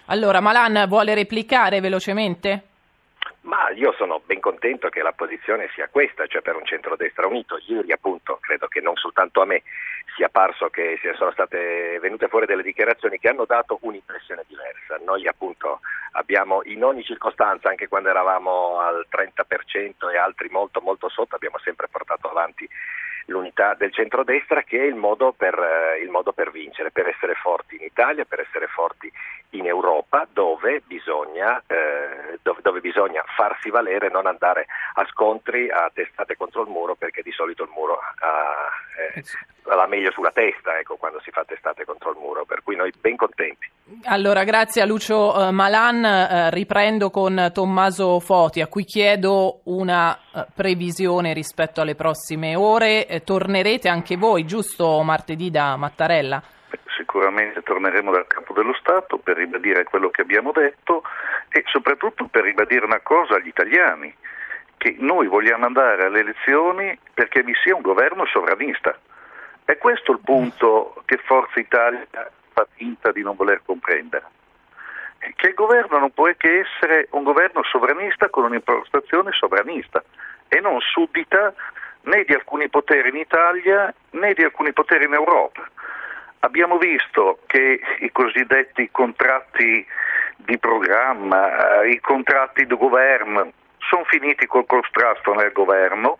Allora, 0.07 0.41
Malan 0.41 0.85
vuole 0.87 1.13
replicare 1.13 1.79
velocemente? 1.79 2.68
Ma 3.49 3.71
io 3.71 3.91
sono 3.93 4.21
ben 4.23 4.39
contento 4.39 4.89
che 4.89 5.01
la 5.01 5.11
posizione 5.11 5.71
sia 5.73 5.89
questa, 5.89 6.27
cioè 6.27 6.43
per 6.43 6.55
un 6.55 6.65
centrodestra 6.65 7.25
unito. 7.25 7.59
Ieri 7.65 7.91
appunto 7.91 8.37
credo 8.39 8.67
che 8.67 8.79
non 8.79 8.95
soltanto 8.95 9.41
a 9.41 9.45
me 9.45 9.63
sia 10.15 10.29
parso 10.29 10.69
che 10.69 10.99
sono 11.17 11.31
state 11.31 11.97
venute 11.99 12.27
fuori 12.27 12.45
delle 12.45 12.61
dichiarazioni 12.61 13.17
che 13.17 13.27
hanno 13.27 13.45
dato 13.45 13.79
un'impressione 13.81 14.43
diversa. 14.47 14.99
Noi 15.03 15.25
appunto 15.27 15.79
abbiamo 16.11 16.61
in 16.65 16.83
ogni 16.83 17.03
circostanza, 17.03 17.69
anche 17.69 17.87
quando 17.87 18.09
eravamo 18.09 18.77
al 18.81 19.07
30% 19.09 20.11
e 20.13 20.17
altri 20.17 20.49
molto 20.49 20.79
molto 20.79 21.09
sotto, 21.09 21.33
abbiamo 21.33 21.57
sempre 21.57 21.87
portato 21.89 22.29
avanti 22.29 22.69
l'unità 23.25 23.73
del 23.73 23.93
centrodestra 23.93 24.61
che 24.61 24.79
è 24.79 24.85
il 24.85 24.95
modo, 24.95 25.31
per, 25.31 25.57
eh, 25.57 26.01
il 26.03 26.09
modo 26.09 26.33
per 26.33 26.51
vincere, 26.51 26.91
per 26.91 27.07
essere 27.07 27.33
forti 27.33 27.75
in 27.75 27.83
Italia, 27.83 28.25
per 28.25 28.41
essere 28.41 28.67
forti 28.67 29.11
in 29.51 29.65
Europa, 29.65 30.27
dove 30.31 30.81
bisogna, 30.85 31.61
eh, 31.65 32.37
dove, 32.41 32.59
dove 32.61 32.81
bisogna 32.81 33.23
farsi 33.35 33.69
valere, 33.69 34.09
non 34.09 34.27
andare 34.27 34.67
a 34.93 35.05
scontri, 35.09 35.69
a 35.69 35.89
testate 35.93 36.35
contro 36.37 36.61
il 36.61 36.69
muro, 36.69 36.95
perché 36.95 37.21
di 37.21 37.31
solito 37.31 37.63
il 37.63 37.69
muro 37.73 37.97
ha, 37.97 38.69
eh, 39.15 39.23
va 39.63 39.87
meglio 39.87 40.11
sulla 40.11 40.31
testa 40.31 40.77
ecco, 40.77 40.97
quando 40.97 41.19
si 41.21 41.31
fa 41.31 41.43
testate 41.45 41.85
contro 41.85 42.11
il 42.11 42.17
muro, 42.17 42.45
per 42.45 42.61
cui 42.63 42.75
noi 42.75 42.91
ben 42.99 43.15
contenti. 43.15 43.69
Allora, 44.05 44.43
grazie 44.43 44.81
a 44.81 44.85
Lucio 44.85 45.35
uh, 45.35 45.51
Malan, 45.51 46.03
uh, 46.03 46.53
riprendo 46.53 47.09
con 47.09 47.49
Tommaso 47.53 48.19
Foti, 48.19 48.61
a 48.61 48.67
cui 48.67 48.83
chiedo 48.83 49.61
una 49.65 50.17
uh, 50.31 50.41
previsione 50.53 51.33
rispetto 51.33 51.81
alle 51.81 51.95
prossime 51.95 52.55
ore. 52.55 53.07
Eh, 53.07 53.23
tornerete 53.23 53.89
anche 53.89 54.15
voi, 54.15 54.45
giusto 54.45 55.01
martedì 55.01 55.49
da 55.49 55.75
Mattarella? 55.75 56.41
Sicuramente 56.99 57.63
torneremo 57.63 58.11
dal 58.11 58.27
Capo 58.27 58.51
dello 58.51 58.73
Stato 58.73 59.19
per 59.19 59.37
ribadire 59.37 59.85
quello 59.85 60.09
che 60.09 60.21
abbiamo 60.21 60.51
detto 60.51 61.01
e 61.47 61.63
soprattutto 61.67 62.27
per 62.27 62.43
ribadire 62.43 62.83
una 62.83 62.99
cosa 62.99 63.35
agli 63.35 63.47
italiani, 63.47 64.13
che 64.75 64.97
noi 64.99 65.27
vogliamo 65.27 65.65
andare 65.65 66.03
alle 66.03 66.19
elezioni 66.19 66.99
perché 67.13 67.41
vi 67.41 67.53
sia 67.63 67.73
un 67.73 67.81
governo 67.81 68.25
sovranista. 68.25 68.99
È 69.63 69.77
questo 69.77 70.11
il 70.11 70.19
punto 70.19 71.01
che 71.05 71.15
Forza 71.23 71.57
Italia 71.61 72.05
fa 72.51 72.67
finta 72.75 73.13
di 73.13 73.21
non 73.21 73.37
voler 73.37 73.61
comprendere. 73.63 74.25
Che 75.19 75.47
il 75.47 75.53
governo 75.53 75.99
non 75.99 76.11
può 76.11 76.29
che 76.35 76.65
essere 76.65 77.07
un 77.11 77.23
governo 77.23 77.63
sovranista 77.63 78.27
con 78.27 78.43
un'impostazione 78.43 79.31
sovranista 79.31 80.03
e 80.49 80.59
non 80.59 80.81
suddita 80.81 81.53
né 82.01 82.25
di 82.25 82.33
alcuni 82.33 82.67
poteri 82.67 83.07
in 83.07 83.15
Italia 83.15 83.93
né 84.09 84.33
di 84.33 84.43
alcuni 84.43 84.73
poteri 84.73 85.05
in 85.05 85.13
Europa. 85.13 85.65
Abbiamo 86.41 86.77
visto 86.77 87.39
che 87.47 87.81
i 87.99 88.11
cosiddetti 88.11 88.89
contratti 88.91 89.85
di 90.37 90.57
programma, 90.57 91.83
i 91.83 91.99
contratti 91.99 92.65
di 92.65 92.75
governo 92.77 93.51
sono 93.79 94.05
finiti 94.05 94.45
col 94.45 94.65
contrasto 94.65 95.33
nel 95.33 95.51
governo, 95.51 96.19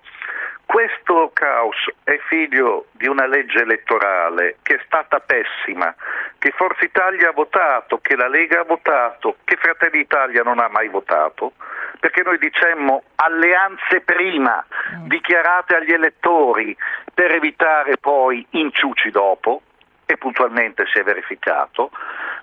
questo 0.65 1.31
caos 1.33 1.77
è 2.03 2.19
figlio 2.27 2.87
di 2.91 3.07
una 3.07 3.25
legge 3.25 3.61
elettorale 3.61 4.57
che 4.61 4.75
è 4.75 4.81
stata 4.85 5.19
pessima, 5.19 5.95
che 6.37 6.51
Forza 6.51 6.85
Italia 6.85 7.29
ha 7.29 7.33
votato, 7.33 7.97
che 7.97 8.15
la 8.15 8.27
Lega 8.27 8.59
ha 8.59 8.65
votato, 8.65 9.37
che 9.45 9.55
Fratelli 9.55 9.99
d'Italia 9.99 10.43
non 10.43 10.59
ha 10.59 10.67
mai 10.67 10.87
votato, 10.89 11.53
perché 11.99 12.21
noi 12.21 12.37
dicemmo 12.37 13.03
alleanze 13.15 14.01
prima, 14.01 14.63
dichiarate 15.05 15.75
agli 15.75 15.91
elettori 15.91 16.77
per 17.13 17.33
evitare 17.33 17.97
poi 17.97 18.45
inciuci 18.51 19.09
dopo, 19.09 19.63
e 20.11 20.17
puntualmente 20.17 20.87
si 20.91 20.97
è 20.97 21.03
verificato. 21.03 21.91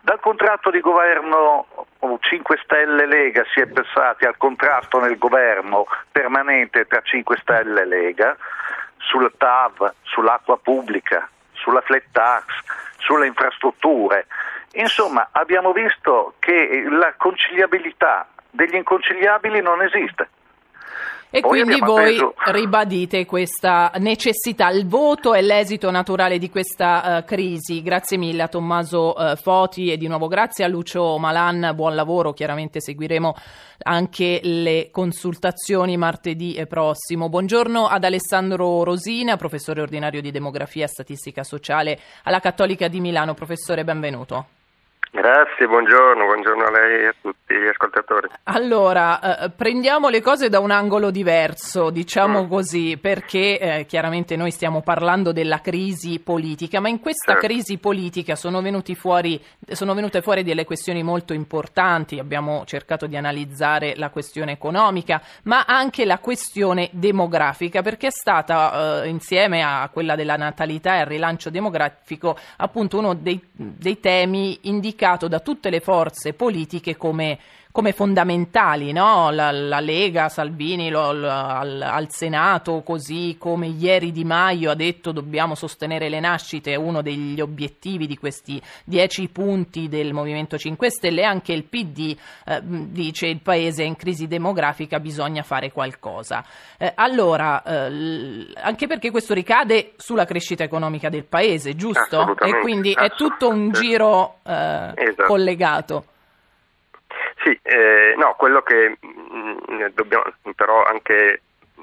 Dal 0.01 0.21
contratto 0.21 0.71
di 0.71 0.79
governo 0.79 1.67
5 2.21 2.61
Stelle 2.63 3.07
Lega 3.07 3.43
si 3.53 3.59
è 3.59 3.67
passati 3.67 4.25
al 4.25 4.37
contrasto 4.37 5.01
nel 5.01 5.19
governo 5.19 5.85
permanente 6.13 6.87
tra 6.87 7.01
5 7.03 7.37
Stelle 7.39 7.85
Lega 7.85 8.37
sul 8.99 9.33
TAV, 9.37 9.95
sull'acqua 10.03 10.59
pubblica, 10.59 11.29
sulla 11.55 11.81
flat 11.81 12.05
tax, 12.13 12.45
sulle 12.99 13.27
infrastrutture. 13.27 14.29
Insomma, 14.75 15.31
abbiamo 15.33 15.73
visto 15.73 16.35
che 16.39 16.87
la 16.89 17.15
conciliabilità 17.17 18.29
degli 18.49 18.77
inconciliabili 18.77 19.61
non 19.61 19.83
esiste. 19.83 20.29
E 21.29 21.41
Poi 21.41 21.63
quindi 21.63 21.81
voi 21.81 22.17
appeso... 22.19 22.35
ribadite 22.53 23.27
questa 23.27 23.91
necessità, 23.97 24.71
il 24.71 24.87
voto 24.87 25.35
e 25.35 25.43
l'esito 25.43 25.91
naturale 25.91 26.39
di 26.39 26.49
questa 26.49 27.19
uh, 27.19 27.25
crisi. 27.25 27.83
Grazie 27.83 28.17
mille 28.17 28.43
a 28.43 28.49
Tommaso 28.49 29.13
uh, 29.17 29.37
Foti 29.37 29.91
e 29.91 29.97
di 29.97 30.07
nuovo 30.07 30.29
grazie 30.29 30.65
a 30.65 30.69
Lucio 30.69 31.19
Malan, 31.19 31.73
buon 31.75 31.95
lavoro, 31.95 32.33
chiaramente 32.33 32.81
seguiremo 32.81 33.35
anche 33.83 34.41
le 34.43 34.89
consultazioni 34.93 35.97
martedì 35.97 36.65
prossimo. 36.69 37.29
Buongiorno 37.29 37.87
ad 37.87 38.05
Alessandro 38.05 38.85
Rosina, 38.85 39.37
professore 39.37 39.81
ordinario 39.81 40.21
di 40.21 40.31
demografia 40.31 40.85
e 40.85 40.89
statistica 40.89 41.43
sociale 41.43 41.99
alla 42.23 42.41
Cattolica 42.41 42.89
di 42.89 43.01
Milano. 43.01 43.35
Professore, 43.35 43.85
benvenuto. 43.85 44.47
Grazie, 45.17 45.67
buongiorno, 45.67 46.27
buongiorno 46.27 46.65
a 46.67 46.71
lei 46.71 47.05
e 47.05 47.07
a 47.07 47.15
tutti 47.19 47.55
gli 47.55 47.67
ascoltatori. 47.67 48.29
Allora, 48.43 49.45
eh, 49.45 49.51
prendiamo 49.51 50.11
le 50.11 50.21
cose 50.21 50.51
da 50.51 50.59
un 50.59 50.71
angolo 50.71 51.11
diverso, 51.11 51.89
diciamo 51.89 52.45
mm. 52.45 52.49
così, 52.49 52.99
perché 53.01 53.59
eh, 53.59 53.87
chiaramente 53.87 54.37
noi 54.37 54.51
stiamo 54.51 54.83
parlando 54.83 55.33
della 55.33 55.63
crisi 55.63 56.21
politica, 56.21 56.81
ma 56.81 56.91
in 56.91 57.01
questa 57.01 57.33
certo. 57.33 57.47
crisi 57.47 57.79
politica 57.79 58.37
sono, 58.37 58.63
fuori, 58.95 59.43
sono 59.71 59.95
venute 59.95 60.21
fuori 60.21 60.45
delle 60.45 60.67
questioni 60.67 61.03
molto 61.03 61.33
importanti, 61.33 62.19
abbiamo 62.19 62.65
cercato 62.67 63.07
di 63.07 63.17
analizzare 63.17 63.95
la 63.97 64.11
questione 64.11 64.53
economica, 64.53 65.23
ma 65.45 65.65
anche 65.67 66.05
la 66.05 66.19
questione 66.19 66.91
demografica, 66.93 67.81
perché 67.81 68.09
è 68.09 68.13
stata, 68.13 69.03
eh, 69.03 69.09
insieme 69.09 69.63
a 69.63 69.89
quella 69.91 70.15
della 70.15 70.37
natalità 70.37 70.97
e 70.97 71.01
al 71.01 71.07
rilancio 71.07 71.49
demografico, 71.49 72.37
appunto 72.59 72.99
uno 72.99 73.15
dei, 73.15 73.41
dei 73.55 73.99
temi 73.99 74.59
indicati 74.69 75.05
indicato 75.07 75.29
da 75.29 75.39
tutte 75.39 75.71
le 75.71 75.81
forze 75.81 76.33
politiche 76.33 76.97
come, 76.97 77.39
come 77.77 77.93
fondamentali, 77.93 78.91
no? 78.91 79.31
la, 79.31 79.51
la, 79.51 79.81
Lega, 79.81 80.31
Salvini 80.31 80.89
lo, 80.89 81.13
lo, 81.13 81.29
al, 81.29 81.83
al, 81.83 82.11
Senato, 82.11 82.81
così 82.81 83.37
come 83.39 83.67
ieri 83.67 84.13
Di 84.13 84.25
Maio 84.25 84.71
ha 84.71 84.75
detto 84.75 85.13
dobbiamo 85.13 85.55
sostenere 85.55 86.09
le 86.09 86.19
nascite, 86.19 86.73
è 86.73 86.77
uno 86.77 87.03
degli 87.03 87.39
obiettivi 87.39 88.07
di 88.07 88.17
questi 88.17 88.59
dieci 88.83 89.29
punti 89.29 89.91
del 89.91 90.15
Movimento 90.15 90.57
5 90.57 90.91
Stelle, 90.91 91.23
anche 91.23 91.53
il 91.53 91.65
PD 91.65 92.17
eh, 92.47 92.61
dice 92.63 93.27
il 93.27 93.43
Paese 93.43 93.83
è 93.83 93.87
in 93.87 93.97
crisi 93.97 94.27
demografica, 94.27 94.99
bisogna 94.99 95.43
fare 95.43 95.71
qualcosa. 95.71 96.43
Eh, 96.79 96.93
allora, 96.95 97.63
eh, 97.63 98.47
anche 98.55 98.87
perché 98.87 99.11
questo 99.11 99.35
ricade 99.35 99.93
sulla 99.97 100.25
crescita 100.25 100.65
economica 100.65 101.11
del 101.11 101.25
Paese, 101.25 101.77
giusto? 101.77 102.39
E 102.39 102.59
quindi 102.61 102.93
è 102.93 103.11
tutto 103.11 103.51
un 103.51 103.71
giro 103.71 104.39
eh, 104.47 104.93
esatto. 104.95 105.25
collegato. 105.27 106.05
Sì, 107.47 107.57
eh, 107.63 108.15
no, 108.17 108.35
quello 108.37 108.61
che 108.63 108.97
mh, 108.99 109.57
mm, 109.71 109.85
dobbiamo 109.95 110.25
però 110.57 110.83
anche 110.83 111.43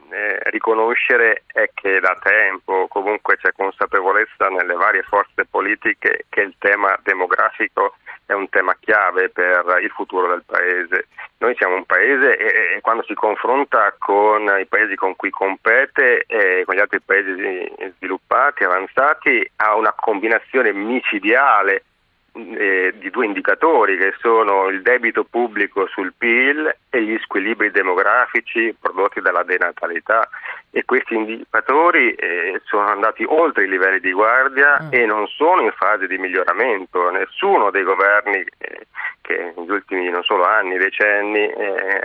eh, 0.09 0.39
riconoscere 0.49 1.43
è 1.47 1.69
che 1.73 2.01
da 2.01 2.19
tempo 2.21 2.87
comunque 2.89 3.37
c'è 3.37 3.53
consapevolezza 3.55 4.49
nelle 4.49 4.73
varie 4.73 5.03
forze 5.03 5.45
politiche 5.49 6.25
che 6.27 6.41
il 6.41 6.55
tema 6.59 6.99
demografico 7.01 7.95
è 8.25 8.33
un 8.33 8.49
tema 8.49 8.75
chiave 8.77 9.29
per 9.29 9.79
il 9.81 9.89
futuro 9.91 10.27
del 10.27 10.43
paese. 10.45 11.07
Noi 11.37 11.55
siamo 11.55 11.75
un 11.75 11.85
paese 11.85 12.35
e, 12.35 12.75
e 12.75 12.81
quando 12.81 13.03
si 13.03 13.13
confronta 13.13 13.95
con 13.97 14.53
i 14.59 14.65
paesi 14.65 14.95
con 14.95 15.15
cui 15.15 15.29
compete 15.29 16.25
e 16.27 16.63
con 16.65 16.75
gli 16.75 16.79
altri 16.79 16.99
paesi 16.99 17.71
sviluppati, 17.95 18.65
avanzati, 18.65 19.49
ha 19.55 19.75
una 19.75 19.93
combinazione 19.93 20.73
micidiale 20.73 21.85
eh, 22.33 22.93
di 22.97 23.09
due 23.11 23.25
indicatori 23.25 23.97
che 23.97 24.13
sono 24.19 24.67
il 24.69 24.81
debito 24.81 25.23
pubblico 25.23 25.87
sul 25.87 26.13
PIL 26.17 26.75
e 26.89 27.03
gli 27.03 27.17
squilibri 27.19 27.69
demografici 27.69 28.75
prodotti 28.79 29.21
dalla 29.21 29.43
denatalità 29.43 30.27
e 30.71 30.83
questi 30.85 31.13
indicatori 31.13 32.13
eh, 32.13 32.59
sono 32.65 32.87
andati 32.87 33.23
oltre 33.27 33.65
i 33.65 33.69
livelli 33.69 33.99
di 33.99 34.11
guardia 34.11 34.79
mm. 34.81 34.87
e 34.89 35.05
non 35.05 35.27
sono 35.27 35.61
in 35.61 35.71
fase 35.73 36.07
di 36.07 36.17
miglioramento. 36.17 37.11
Nessuno 37.11 37.69
dei 37.69 37.83
governi 37.83 38.43
eh, 38.57 38.87
che 39.21 39.53
negli 39.55 39.69
ultimi 39.69 40.09
non 40.09 40.23
solo 40.23 40.45
anni, 40.45 40.77
decenni 40.77 41.47
eh, 41.47 42.01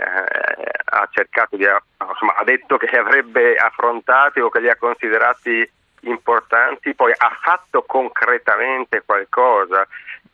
ha 0.85 1.07
cercato 1.11 1.55
di 1.55 1.65
insomma, 1.65 2.35
ha 2.35 2.43
detto 2.43 2.77
che 2.77 2.87
li 2.91 2.97
avrebbe 2.97 3.55
affrontati 3.55 4.39
o 4.39 4.49
che 4.49 4.61
li 4.61 4.69
ha 4.69 4.75
considerati 4.75 5.69
importanti, 6.01 6.93
poi 6.93 7.13
ha 7.15 7.37
fatto 7.41 7.83
concretamente 7.83 9.03
qualcosa 9.05 9.87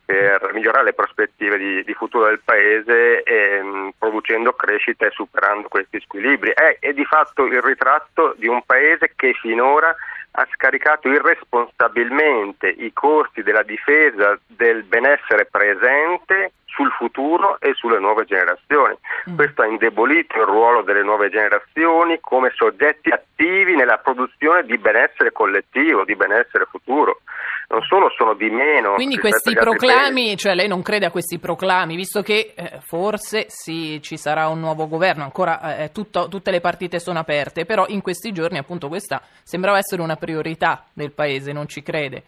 per 0.05 0.51
migliorare 0.53 0.85
le 0.85 0.93
prospettive 0.93 1.57
di, 1.57 1.83
di 1.83 1.93
futuro 1.93 2.25
del 2.27 2.39
Paese 2.43 3.23
ehm, 3.23 3.93
producendo 3.97 4.53
crescita 4.53 5.07
e 5.07 5.11
superando 5.11 5.67
questi 5.67 5.99
squilibri. 5.99 6.51
È, 6.51 6.77
è 6.79 6.93
di 6.93 7.05
fatto 7.05 7.45
il 7.45 7.61
ritratto 7.61 8.35
di 8.37 8.47
un 8.47 8.61
Paese 8.63 9.13
che 9.15 9.33
finora 9.33 9.95
ha 10.35 10.47
scaricato 10.53 11.07
irresponsabilmente 11.07 12.67
i 12.67 12.91
costi 12.93 13.41
della 13.41 13.63
difesa 13.63 14.37
del 14.47 14.83
benessere 14.83 15.45
presente 15.45 16.51
sul 16.65 16.91
futuro 16.91 17.57
e 17.61 17.73
sulle 17.73 17.99
nuove 17.99 18.25
generazioni. 18.25 18.95
Mm. 19.29 19.35
Questo 19.35 19.61
ha 19.61 19.65
indebolito 19.65 20.37
il 20.37 20.45
ruolo 20.45 20.81
delle 20.81 21.03
nuove 21.03 21.29
generazioni 21.29 22.19
come 22.19 22.51
soggetti 22.53 23.09
attivi 23.09 23.75
nella 23.75 23.97
produzione 23.97 24.63
di 24.63 24.77
benessere 24.77 25.31
collettivo, 25.31 26.03
di 26.03 26.15
benessere 26.15 26.67
futuro. 26.69 27.21
Non 27.67 27.81
solo 27.81 28.09
sono 28.15 28.35
di 28.35 28.49
meno. 28.49 28.93
Quindi 28.93 29.17
questi 29.17 29.53
proclami, 29.53 30.37
cioè 30.37 30.53
lei 30.53 30.67
non 30.67 30.81
crede 30.81 31.07
a 31.07 31.11
questi 31.11 31.39
proclami, 31.39 31.95
visto 31.95 32.21
che 32.21 32.53
eh, 32.55 32.79
forse 32.81 33.45
sì, 33.49 33.99
ci 34.01 34.17
sarà 34.17 34.47
un 34.47 34.59
nuovo 34.59 34.87
governo, 34.87 35.23
ancora 35.23 35.77
eh, 35.77 35.91
tutto, 35.91 36.27
tutte 36.27 36.51
le 36.51 36.61
partite 36.61 36.99
sono 36.99 37.19
aperte, 37.19 37.65
però 37.65 37.85
in 37.87 38.01
questi 38.01 38.31
giorni 38.31 38.57
appunto 38.59 38.87
questa 38.87 39.21
sembrava 39.43 39.77
essere 39.77 40.01
una 40.01 40.15
priorità 40.15 40.85
del 40.93 41.11
Paese, 41.11 41.51
non 41.51 41.67
ci 41.67 41.81
crede? 41.81 42.23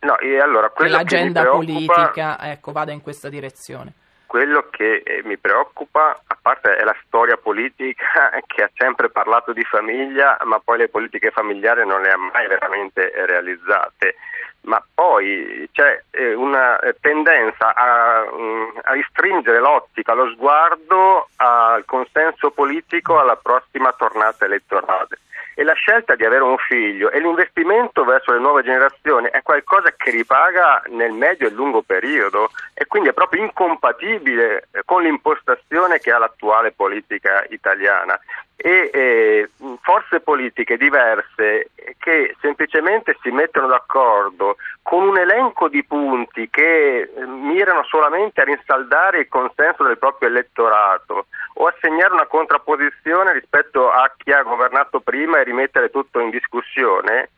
No, 0.00 0.18
e 0.18 0.38
allora 0.38 0.72
che 0.72 0.88
l'agenda 0.88 1.42
che 1.42 1.48
politica 1.48 2.38
ecco, 2.50 2.72
vada 2.72 2.92
in 2.92 3.00
questa 3.00 3.28
direzione. 3.28 3.92
Quello 4.26 4.66
che 4.70 5.02
eh, 5.04 5.22
mi 5.24 5.38
preoccupa, 5.38 6.20
a 6.26 6.36
parte 6.40 6.76
è 6.76 6.84
la 6.84 6.96
storia 7.06 7.36
politica 7.36 8.30
che 8.46 8.62
ha 8.62 8.70
sempre 8.74 9.08
parlato 9.08 9.52
di 9.52 9.64
famiglia, 9.64 10.36
ma 10.44 10.58
poi 10.58 10.78
le 10.78 10.88
politiche 10.88 11.30
familiari 11.30 11.86
non 11.86 12.02
le 12.02 12.10
ha 12.10 12.16
mai 12.16 12.46
veramente 12.48 13.12
realizzate. 13.14 14.16
Ma 14.62 14.84
poi 14.92 15.68
c'è 15.72 16.02
eh, 16.10 16.34
una 16.34 16.76
tendenza 17.00 17.72
a, 17.72 18.28
mm, 18.32 18.78
a, 18.82 18.92
ristringere 18.92 19.60
l'ottica, 19.60 20.12
lo 20.12 20.28
sguardo 20.30 21.28
al 21.36 21.84
consenso 21.84 22.50
politico 22.50 23.20
alla 23.20 23.36
prossima 23.36 23.92
tornata 23.92 24.44
elettorale 24.44 25.20
e 25.58 25.64
la 25.64 25.72
scelta 25.72 26.14
di 26.14 26.24
avere 26.26 26.42
un 26.42 26.58
figlio 26.58 27.10
e 27.10 27.18
l'investimento 27.18 28.04
verso 28.04 28.30
le 28.30 28.40
nuove 28.40 28.62
generazioni 28.62 29.28
è 29.30 29.40
qualcosa 29.40 29.90
che 29.96 30.10
ripaga 30.10 30.82
nel 30.88 31.12
medio 31.12 31.46
e 31.46 31.50
lungo 31.50 31.80
periodo 31.80 32.50
e 32.74 32.84
quindi 32.84 33.08
è 33.08 33.14
proprio 33.14 33.42
incompatibile 33.42 34.68
con 34.84 35.02
l'impostazione 35.02 35.98
che 35.98 36.12
ha 36.12 36.18
l'attuale 36.18 36.72
politica 36.72 37.42
italiana. 37.48 38.20
E 38.58 38.90
eh, 38.92 39.50
forze 39.80 40.20
politiche 40.20 40.76
diverse 40.76 41.70
che 41.98 42.34
semplicemente 42.40 43.16
si 43.22 43.30
mettono 43.30 43.66
d'accordo 43.66 44.56
con 44.82 45.08
un 45.08 45.18
elenco 45.18 45.68
di 45.68 45.84
punti 45.84 46.48
che 46.50 47.00
eh, 47.00 47.26
mirano 47.26 47.84
solamente 47.84 48.40
a 48.40 48.44
rinsaldare 48.44 49.20
il 49.20 49.28
consenso 49.28 49.84
del 49.84 49.98
proprio 49.98 50.28
elettorato 50.28 51.26
o 51.54 51.66
a 51.66 51.74
segnare 51.80 52.12
una 52.12 52.26
contrapposizione 52.26 53.32
rispetto 53.32 53.90
a 53.90 54.10
chi 54.16 54.32
ha 54.32 54.42
governato 54.42 55.00
prima 55.00 55.38
e 55.38 55.44
rimettere 55.46 55.90
tutto 55.90 56.20
in 56.20 56.30
discussione, 56.30 57.30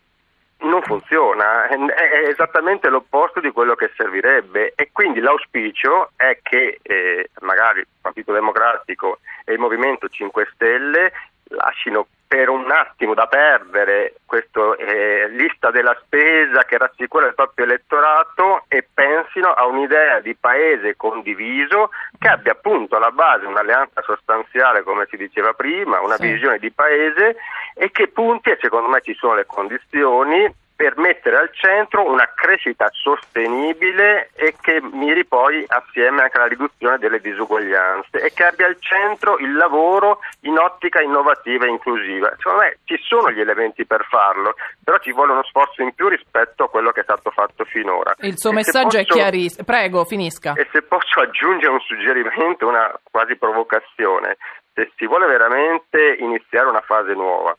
non 0.60 0.82
funziona, 0.82 1.68
è 1.68 2.28
esattamente 2.28 2.88
l'opposto 2.88 3.38
di 3.40 3.50
quello 3.50 3.74
che 3.74 3.92
servirebbe. 3.96 4.72
E 4.74 4.90
quindi 4.92 5.20
l'auspicio 5.20 6.10
è 6.16 6.38
che 6.42 6.80
eh, 6.82 7.30
magari 7.40 7.80
il 7.80 7.86
Partito 8.00 8.32
Democratico 8.32 9.20
e 9.44 9.52
il 9.52 9.58
Movimento 9.58 10.08
5 10.08 10.48
Stelle 10.54 11.12
lasciano 11.50 12.06
per 12.28 12.50
un 12.50 12.70
attimo 12.70 13.14
da 13.14 13.26
perdere 13.26 14.16
questa 14.26 14.76
eh, 14.76 15.28
lista 15.30 15.70
della 15.70 15.99
spesa 16.04 16.64
che 16.64 16.76
rassicura 16.76 17.26
il 17.26 17.35
proprio 17.35 17.64
elettorato 17.64 18.64
e 18.68 18.87
pensino 18.92 19.49
a 19.49 19.64
un'idea 19.64 20.20
di 20.20 20.37
paese 20.37 20.94
condiviso 20.94 21.88
che 22.18 22.28
abbia 22.28 22.52
appunto 22.52 22.97
alla 22.97 23.11
base 23.11 23.47
un'alleanza 23.47 24.02
sostanziale 24.02 24.82
come 24.82 25.06
si 25.08 25.16
diceva 25.16 25.54
prima, 25.54 26.02
una 26.02 26.16
sì. 26.16 26.30
visione 26.30 26.58
di 26.58 26.70
paese 26.70 27.37
e 27.75 27.91
che 27.91 28.08
punti, 28.08 28.50
e 28.50 28.58
secondo 28.60 28.88
me 28.88 29.00
ci 29.00 29.14
sono 29.14 29.34
le 29.34 29.47
condizioni, 29.47 30.52
per 30.78 30.97
mettere 30.97 31.36
al 31.36 31.50
centro 31.52 32.08
una 32.08 32.30
crescita 32.36 32.88
sostenibile 32.93 34.30
e 34.36 34.54
che 34.60 34.80
miri 34.80 35.25
poi 35.25 35.64
assieme 35.67 36.23
anche 36.23 36.36
alla 36.36 36.47
riduzione 36.47 36.99
delle 36.99 37.19
disuguaglianze 37.19 38.21
e 38.21 38.32
che 38.32 38.45
abbia 38.45 38.67
al 38.67 38.76
centro 38.78 39.38
il 39.38 39.56
lavoro 39.56 40.21
in 40.43 40.56
ottica 40.56 41.02
innovativa 41.02 41.67
e 41.67 41.71
inclusiva. 41.71 42.32
Secondo 42.36 42.60
me 42.60 42.78
ci 42.84 42.97
sono 43.02 43.32
gli 43.32 43.41
elementi 43.41 43.86
per 43.86 44.06
farlo, 44.08 44.54
però 44.84 44.99
ci 44.99 45.10
vuole 45.12 45.32
uno 45.32 45.43
sforzo 45.43 45.82
in 45.82 45.93
più 45.95 46.06
rispetto 46.06 46.62
a 46.62 46.71
quello 46.71 46.93
che 46.93 47.00
è 47.00 47.02
stato 47.02 47.30
fatto 47.30 47.64
finora. 47.64 48.14
Il 48.19 48.38
suo 48.38 48.50
e 48.50 48.54
messaggio 48.54 48.99
posso, 48.99 48.99
è 48.99 49.04
chiarissimo. 49.04 49.64
Prego, 49.64 50.04
finisca. 50.04 50.52
E 50.52 50.69
se 50.71 50.82
posso 50.82 51.19
aggiungere 51.19 51.73
un 51.73 51.80
suggerimento, 51.80 52.69
una 52.69 52.88
quasi 53.10 53.34
provocazione, 53.34 54.36
se 54.78 54.93
si 54.95 55.08
vuole 55.08 55.26
veramente 55.26 56.19
iniziare 56.21 56.69
una 56.69 56.82
fase 56.82 57.12
nuova, 57.14 57.56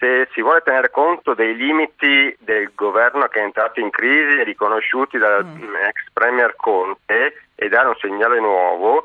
se 0.00 0.28
si 0.32 0.40
vuole 0.40 0.62
tenere 0.62 0.90
conto 0.90 1.34
dei 1.34 1.54
limiti 1.54 2.34
del 2.40 2.72
governo 2.74 3.28
che 3.28 3.40
è 3.40 3.44
entrato 3.44 3.80
in 3.80 3.90
crisi 3.90 4.42
riconosciuti 4.42 5.18
dal 5.18 5.44
mm. 5.44 5.74
premier 6.14 6.56
Conte 6.56 7.42
e 7.54 7.68
dare 7.68 7.88
un 7.88 7.96
segnale 8.00 8.40
nuovo, 8.40 9.04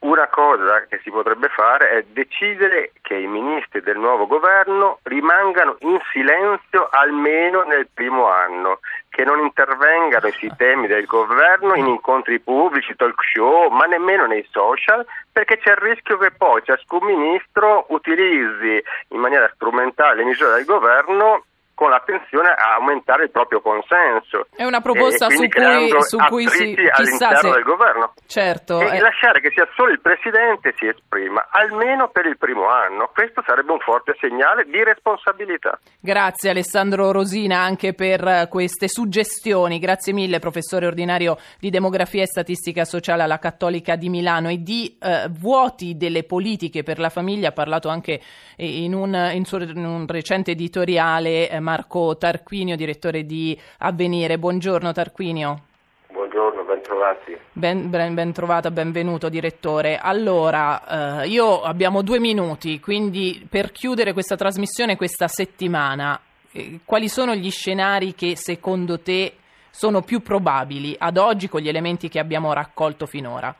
una 0.00 0.28
cosa 0.28 0.86
che 0.88 0.98
si 1.02 1.10
potrebbe 1.10 1.48
fare 1.48 1.90
è 1.90 2.04
decidere 2.04 2.92
che 3.02 3.16
i 3.16 3.26
ministri 3.26 3.82
del 3.82 3.98
nuovo 3.98 4.26
governo 4.26 5.00
rimangano 5.02 5.76
in 5.80 5.98
silenzio 6.10 6.88
almeno 6.90 7.62
nel 7.64 7.86
primo 7.92 8.30
anno, 8.30 8.80
che 9.20 9.26
non 9.26 9.40
intervengano 9.40 10.30
sui 10.30 10.50
temi 10.56 10.86
del 10.86 11.04
governo 11.04 11.74
in 11.74 11.84
incontri 11.84 12.40
pubblici, 12.40 12.96
talk 12.96 13.22
show, 13.22 13.68
ma 13.68 13.84
nemmeno 13.84 14.24
nei 14.24 14.46
social, 14.50 15.04
perché 15.30 15.58
c'è 15.58 15.72
il 15.72 15.76
rischio 15.76 16.16
che 16.16 16.30
poi 16.30 16.62
ciascun 16.64 17.04
ministro 17.04 17.84
utilizzi 17.90 18.82
in 19.08 19.20
maniera 19.20 19.50
strumentale 19.54 20.14
le 20.14 20.24
misure 20.24 20.54
del 20.54 20.64
governo 20.64 21.44
con 21.80 21.88
l'attenzione 21.88 22.50
a 22.50 22.74
aumentare 22.76 23.24
il 23.24 23.30
proprio 23.30 23.62
consenso. 23.62 24.48
È 24.54 24.64
una 24.64 24.82
proposta 24.82 25.30
su 25.30 25.48
cui, 25.48 25.88
su 26.00 26.18
cui 26.28 26.46
si 26.46 26.76
all'interno 26.92 27.38
se... 27.38 27.50
del 27.52 27.62
governo. 27.62 28.12
Certo, 28.26 28.82
e 28.82 28.98
eh... 28.98 29.00
lasciare 29.00 29.40
che 29.40 29.50
sia 29.54 29.66
solo 29.74 29.90
il 29.90 30.00
Presidente 30.02 30.74
si 30.76 30.86
esprima, 30.86 31.48
almeno 31.50 32.10
per 32.10 32.26
il 32.26 32.36
primo 32.36 32.68
anno. 32.68 33.08
Questo 33.14 33.42
sarebbe 33.46 33.72
un 33.72 33.78
forte 33.78 34.14
segnale 34.20 34.64
di 34.64 34.84
responsabilità. 34.84 35.80
Grazie 35.98 36.50
Alessandro 36.50 37.12
Rosina 37.12 37.60
anche 37.60 37.94
per 37.94 38.48
queste 38.50 38.86
suggestioni. 38.86 39.78
Grazie 39.78 40.12
mille 40.12 40.38
professore 40.38 40.84
ordinario 40.84 41.38
di 41.58 41.70
demografia 41.70 42.24
e 42.24 42.26
statistica 42.26 42.84
sociale 42.84 43.22
alla 43.22 43.38
Cattolica 43.38 43.96
di 43.96 44.10
Milano 44.10 44.50
e 44.50 44.58
di 44.58 44.98
eh, 45.00 45.28
vuoti 45.30 45.96
delle 45.96 46.24
politiche 46.24 46.82
per 46.82 46.98
la 46.98 47.08
famiglia 47.08 47.48
ha 47.48 47.52
parlato 47.52 47.88
anche 47.88 48.20
in 48.56 48.92
un, 48.92 49.14
in 49.32 49.46
un 49.86 50.06
recente 50.06 50.50
editoriale 50.50 51.48
eh, 51.48 51.58
Marco 51.70 52.16
Tarquinio, 52.16 52.74
direttore 52.74 53.24
di 53.24 53.56
Avvenire. 53.78 54.38
Buongiorno 54.38 54.90
Tarquinio. 54.90 55.62
Buongiorno, 56.08 56.64
ben 56.64 56.82
trovati. 56.82 57.38
Ben, 57.52 57.88
ben, 57.90 58.12
ben 58.14 58.32
trovata, 58.32 58.72
benvenuto 58.72 59.28
direttore. 59.28 59.96
Allora, 59.96 61.22
eh, 61.22 61.28
io 61.28 61.62
abbiamo 61.62 62.02
due 62.02 62.18
minuti, 62.18 62.80
quindi 62.80 63.46
per 63.48 63.70
chiudere 63.70 64.12
questa 64.12 64.34
trasmissione 64.34 64.96
questa 64.96 65.28
settimana, 65.28 66.20
eh, 66.50 66.80
quali 66.84 67.06
sono 67.06 67.36
gli 67.36 67.52
scenari 67.52 68.16
che 68.16 68.34
secondo 68.34 68.98
te 68.98 69.34
sono 69.70 70.02
più 70.02 70.22
probabili 70.22 70.96
ad 70.98 71.18
oggi 71.18 71.48
con 71.48 71.60
gli 71.60 71.68
elementi 71.68 72.08
che 72.08 72.18
abbiamo 72.18 72.52
raccolto 72.52 73.06
finora? 73.06 73.54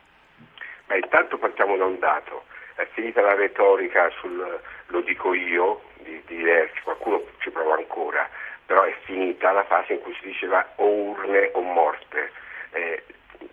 Beh, 0.86 0.98
intanto 0.98 1.38
partiamo 1.38 1.76
da 1.76 1.84
un 1.84 2.00
dato. 2.00 2.42
È 2.74 2.88
finita 2.92 3.20
la 3.20 3.36
retorica 3.36 4.10
sul 4.20 4.60
lo 4.90 5.00
dico 5.02 5.32
io, 5.34 5.82
di, 6.10 6.22
di 6.26 6.36
diversi, 6.36 6.80
qualcuno 6.82 7.22
ci 7.38 7.50
prova 7.50 7.74
ancora, 7.74 8.28
però 8.66 8.82
è 8.82 8.94
finita 9.04 9.52
la 9.52 9.64
fase 9.64 9.94
in 9.94 10.00
cui 10.00 10.14
si 10.14 10.26
diceva 10.26 10.72
o 10.76 10.86
urne 10.86 11.50
o 11.54 11.60
morte. 11.60 12.32
Eh, 12.72 13.02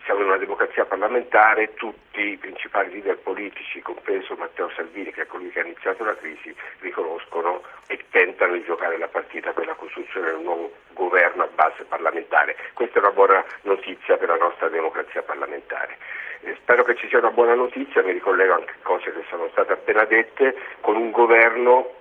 siamo 0.04 0.22
in 0.22 0.28
una 0.28 0.38
democrazia 0.38 0.86
parlamentare, 0.86 1.74
tutti 1.76 2.22
i 2.22 2.38
principali 2.38 2.92
leader 2.92 3.18
politici, 3.20 3.82
compreso 3.82 4.36
Matteo 4.36 4.70
Salvini, 4.76 5.12
che 5.12 5.24
è 5.24 5.28
colui 5.28 5.50
che 5.50 5.60
ha 5.60 5.64
iniziato 5.64 6.04
la 6.04 6.16
crisi, 6.16 6.54
riconoscono 6.80 7.62
e 7.88 8.04
tentano 8.10 8.54
di 8.54 8.64
giocare 8.64 8.98
la 8.98 9.08
partita 9.08 9.52
per 9.52 9.66
la 9.66 9.76
costruzione 9.76 10.30
di 10.30 10.36
un 10.38 10.44
nuovo 10.44 10.74
governo 10.94 11.44
a 11.44 11.50
base 11.54 11.84
parlamentare. 11.86 12.56
Questa 12.74 12.98
è 12.98 13.02
una 13.02 13.12
buona 13.12 13.44
notizia 13.62 14.18
per 14.18 14.30
la 14.30 14.38
nostra 14.38 14.68
democrazia 14.70 15.22
parlamentare. 15.24 15.98
Eh, 16.42 16.56
spero 16.56 16.84
che 16.84 16.96
ci 16.96 17.08
sia 17.08 17.20
una 17.20 17.32
buona 17.32 17.56
notizia, 17.56 18.04
mi 18.04 18.12
ricollego 18.12 18.54
anche 18.54 18.72
a 18.72 18.84
cose 18.84 19.12
che 19.12 19.24
sono 19.30 19.48
state 19.50 19.74
appena 19.74 20.04
dette, 20.06 20.56
con 20.82 20.96
un 20.96 21.12
governo 21.12 21.96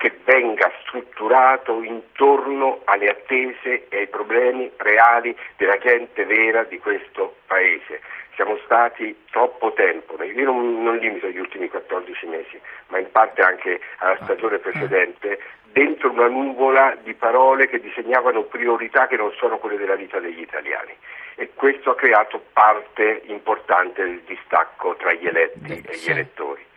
che 0.00 0.16
venga 0.24 0.72
strutturato 0.80 1.82
intorno 1.82 2.80
alle 2.84 3.10
attese 3.10 3.86
e 3.90 3.98
ai 3.98 4.06
problemi 4.06 4.70
reali 4.78 5.36
della 5.58 5.76
gente 5.76 6.24
vera 6.24 6.64
di 6.64 6.78
questo 6.78 7.36
Paese. 7.46 8.00
Siamo 8.34 8.56
stati 8.64 9.14
troppo 9.30 9.74
tempo, 9.74 10.16
io 10.22 10.44
non, 10.46 10.82
non 10.82 10.96
limito 10.96 11.28
gli 11.28 11.38
ultimi 11.38 11.68
14 11.68 12.26
mesi, 12.28 12.58
ma 12.86 12.98
in 12.98 13.10
parte 13.10 13.42
anche 13.42 13.78
alla 13.98 14.16
stagione 14.22 14.56
precedente, 14.56 15.38
dentro 15.64 16.10
una 16.10 16.28
nuvola 16.28 16.96
di 17.02 17.12
parole 17.12 17.68
che 17.68 17.78
disegnavano 17.78 18.44
priorità 18.44 19.06
che 19.06 19.16
non 19.16 19.32
sono 19.32 19.58
quelle 19.58 19.76
della 19.76 19.96
vita 19.96 20.18
degli 20.18 20.40
italiani 20.40 20.96
e 21.34 21.50
questo 21.54 21.90
ha 21.90 21.94
creato 21.94 22.42
parte 22.54 23.20
importante 23.26 24.02
del 24.02 24.22
distacco 24.22 24.96
tra 24.96 25.12
gli 25.12 25.26
eletti 25.26 25.84
e 25.86 25.96
gli 25.98 26.10
elettori. 26.10 26.68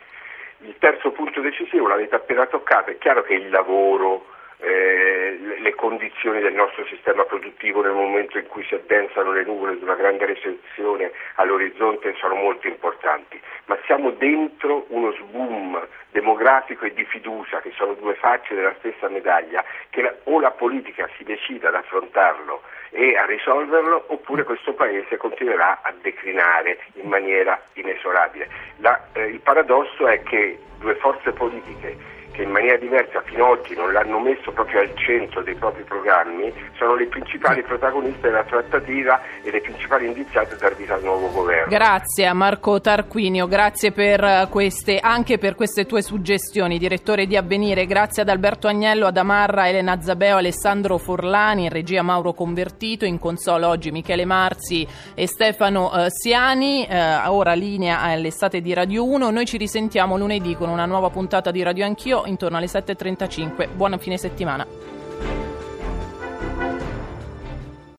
Il 0.58 0.76
terzo 0.78 1.10
punto 1.10 1.40
decisivo 1.40 1.88
l'avete 1.88 2.14
appena 2.14 2.46
toccato, 2.46 2.90
è 2.90 2.98
chiaro 2.98 3.22
che 3.22 3.34
il 3.34 3.50
lavoro, 3.50 4.26
eh, 4.58 5.58
le 5.58 5.74
condizioni 5.74 6.40
del 6.40 6.54
nostro 6.54 6.84
sistema 6.86 7.24
produttivo 7.24 7.82
nel 7.82 7.92
momento 7.92 8.38
in 8.38 8.46
cui 8.46 8.64
si 8.64 8.74
addensano 8.74 9.32
le 9.32 9.44
nuvole 9.44 9.76
di 9.76 9.82
una 9.82 9.94
grande 9.94 10.26
recessione 10.26 11.10
all'orizzonte 11.36 12.14
sono 12.18 12.34
molto 12.34 12.66
importanti, 12.68 13.40
ma 13.66 13.78
siamo 13.84 14.10
dentro 14.10 14.86
uno 14.88 15.12
sboom 15.12 15.86
demografico 16.10 16.84
e 16.84 16.94
di 16.94 17.04
fiducia, 17.04 17.60
che 17.60 17.72
sono 17.76 17.94
due 17.94 18.14
facce 18.14 18.54
della 18.54 18.74
stessa 18.78 19.08
medaglia, 19.08 19.64
che 19.90 20.02
la, 20.02 20.14
o 20.24 20.38
la 20.38 20.52
politica 20.52 21.08
si 21.16 21.24
decide 21.24 21.66
ad 21.66 21.74
affrontarlo 21.74 22.62
e 22.90 23.16
a 23.16 23.24
risolverlo, 23.26 24.04
oppure 24.08 24.44
questo 24.44 24.74
Paese 24.74 25.16
continuerà 25.16 25.80
a 25.82 25.92
declinare 26.00 26.78
in 26.94 27.08
maniera 27.08 27.60
inesorabile. 27.72 28.48
La, 28.76 29.08
eh, 29.14 29.26
il 29.26 29.40
paradosso 29.40 30.06
è 30.06 30.22
che 30.22 30.58
due 30.78 30.94
forze 30.96 31.32
politiche 31.32 32.13
che 32.34 32.42
in 32.42 32.50
maniera 32.50 32.76
diversa 32.76 33.22
fino 33.22 33.44
ad 33.44 33.58
oggi 33.58 33.76
non 33.76 33.92
l'hanno 33.92 34.18
messo 34.18 34.50
proprio 34.50 34.80
al 34.80 34.90
centro 34.96 35.42
dei 35.42 35.54
propri 35.54 35.84
programmi, 35.84 36.52
sono 36.76 36.96
le 36.96 37.06
principali 37.06 37.62
protagoniste 37.62 38.28
della 38.28 38.42
trattativa 38.42 39.20
e 39.42 39.50
le 39.52 39.60
principali 39.60 40.06
indiziate 40.06 40.56
vita 40.76 40.94
al 40.94 41.02
nuovo 41.02 41.30
governo. 41.30 41.68
Grazie 41.68 42.26
a 42.26 42.34
Marco 42.34 42.80
Tarquinio, 42.80 43.46
grazie 43.46 43.92
per 43.92 44.48
queste, 44.50 44.98
anche 44.98 45.38
per 45.38 45.54
queste 45.54 45.86
tue 45.86 46.02
suggestioni, 46.02 46.78
direttore 46.78 47.26
di 47.26 47.36
Avvenire, 47.36 47.86
grazie 47.86 48.22
ad 48.22 48.28
Alberto 48.28 48.66
Agnello, 48.66 49.06
ad 49.06 49.16
Amarra, 49.16 49.68
Elena 49.68 50.00
Zabeo, 50.00 50.38
Alessandro 50.38 50.98
Forlani, 50.98 51.64
in 51.64 51.70
regia 51.70 52.02
Mauro 52.02 52.32
Convertito, 52.32 53.04
in 53.04 53.20
console 53.20 53.64
oggi 53.64 53.92
Michele 53.92 54.24
Marzi 54.24 54.86
e 55.14 55.28
Stefano 55.28 55.92
eh, 55.92 56.06
Siani, 56.10 56.84
eh, 56.86 57.26
ora 57.26 57.52
linea 57.52 58.00
all'estate 58.00 58.60
di 58.60 58.74
Radio 58.74 59.04
1, 59.04 59.30
noi 59.30 59.44
ci 59.44 59.56
risentiamo 59.56 60.16
lunedì 60.16 60.56
con 60.56 60.68
una 60.68 60.86
nuova 60.86 61.10
puntata 61.10 61.52
di 61.52 61.62
Radio 61.62 61.84
Anch'io 61.84 62.23
intorno 62.26 62.56
alle 62.56 62.66
7.35. 62.66 63.68
Buona 63.74 63.98
fine 63.98 64.16
settimana. 64.16 64.66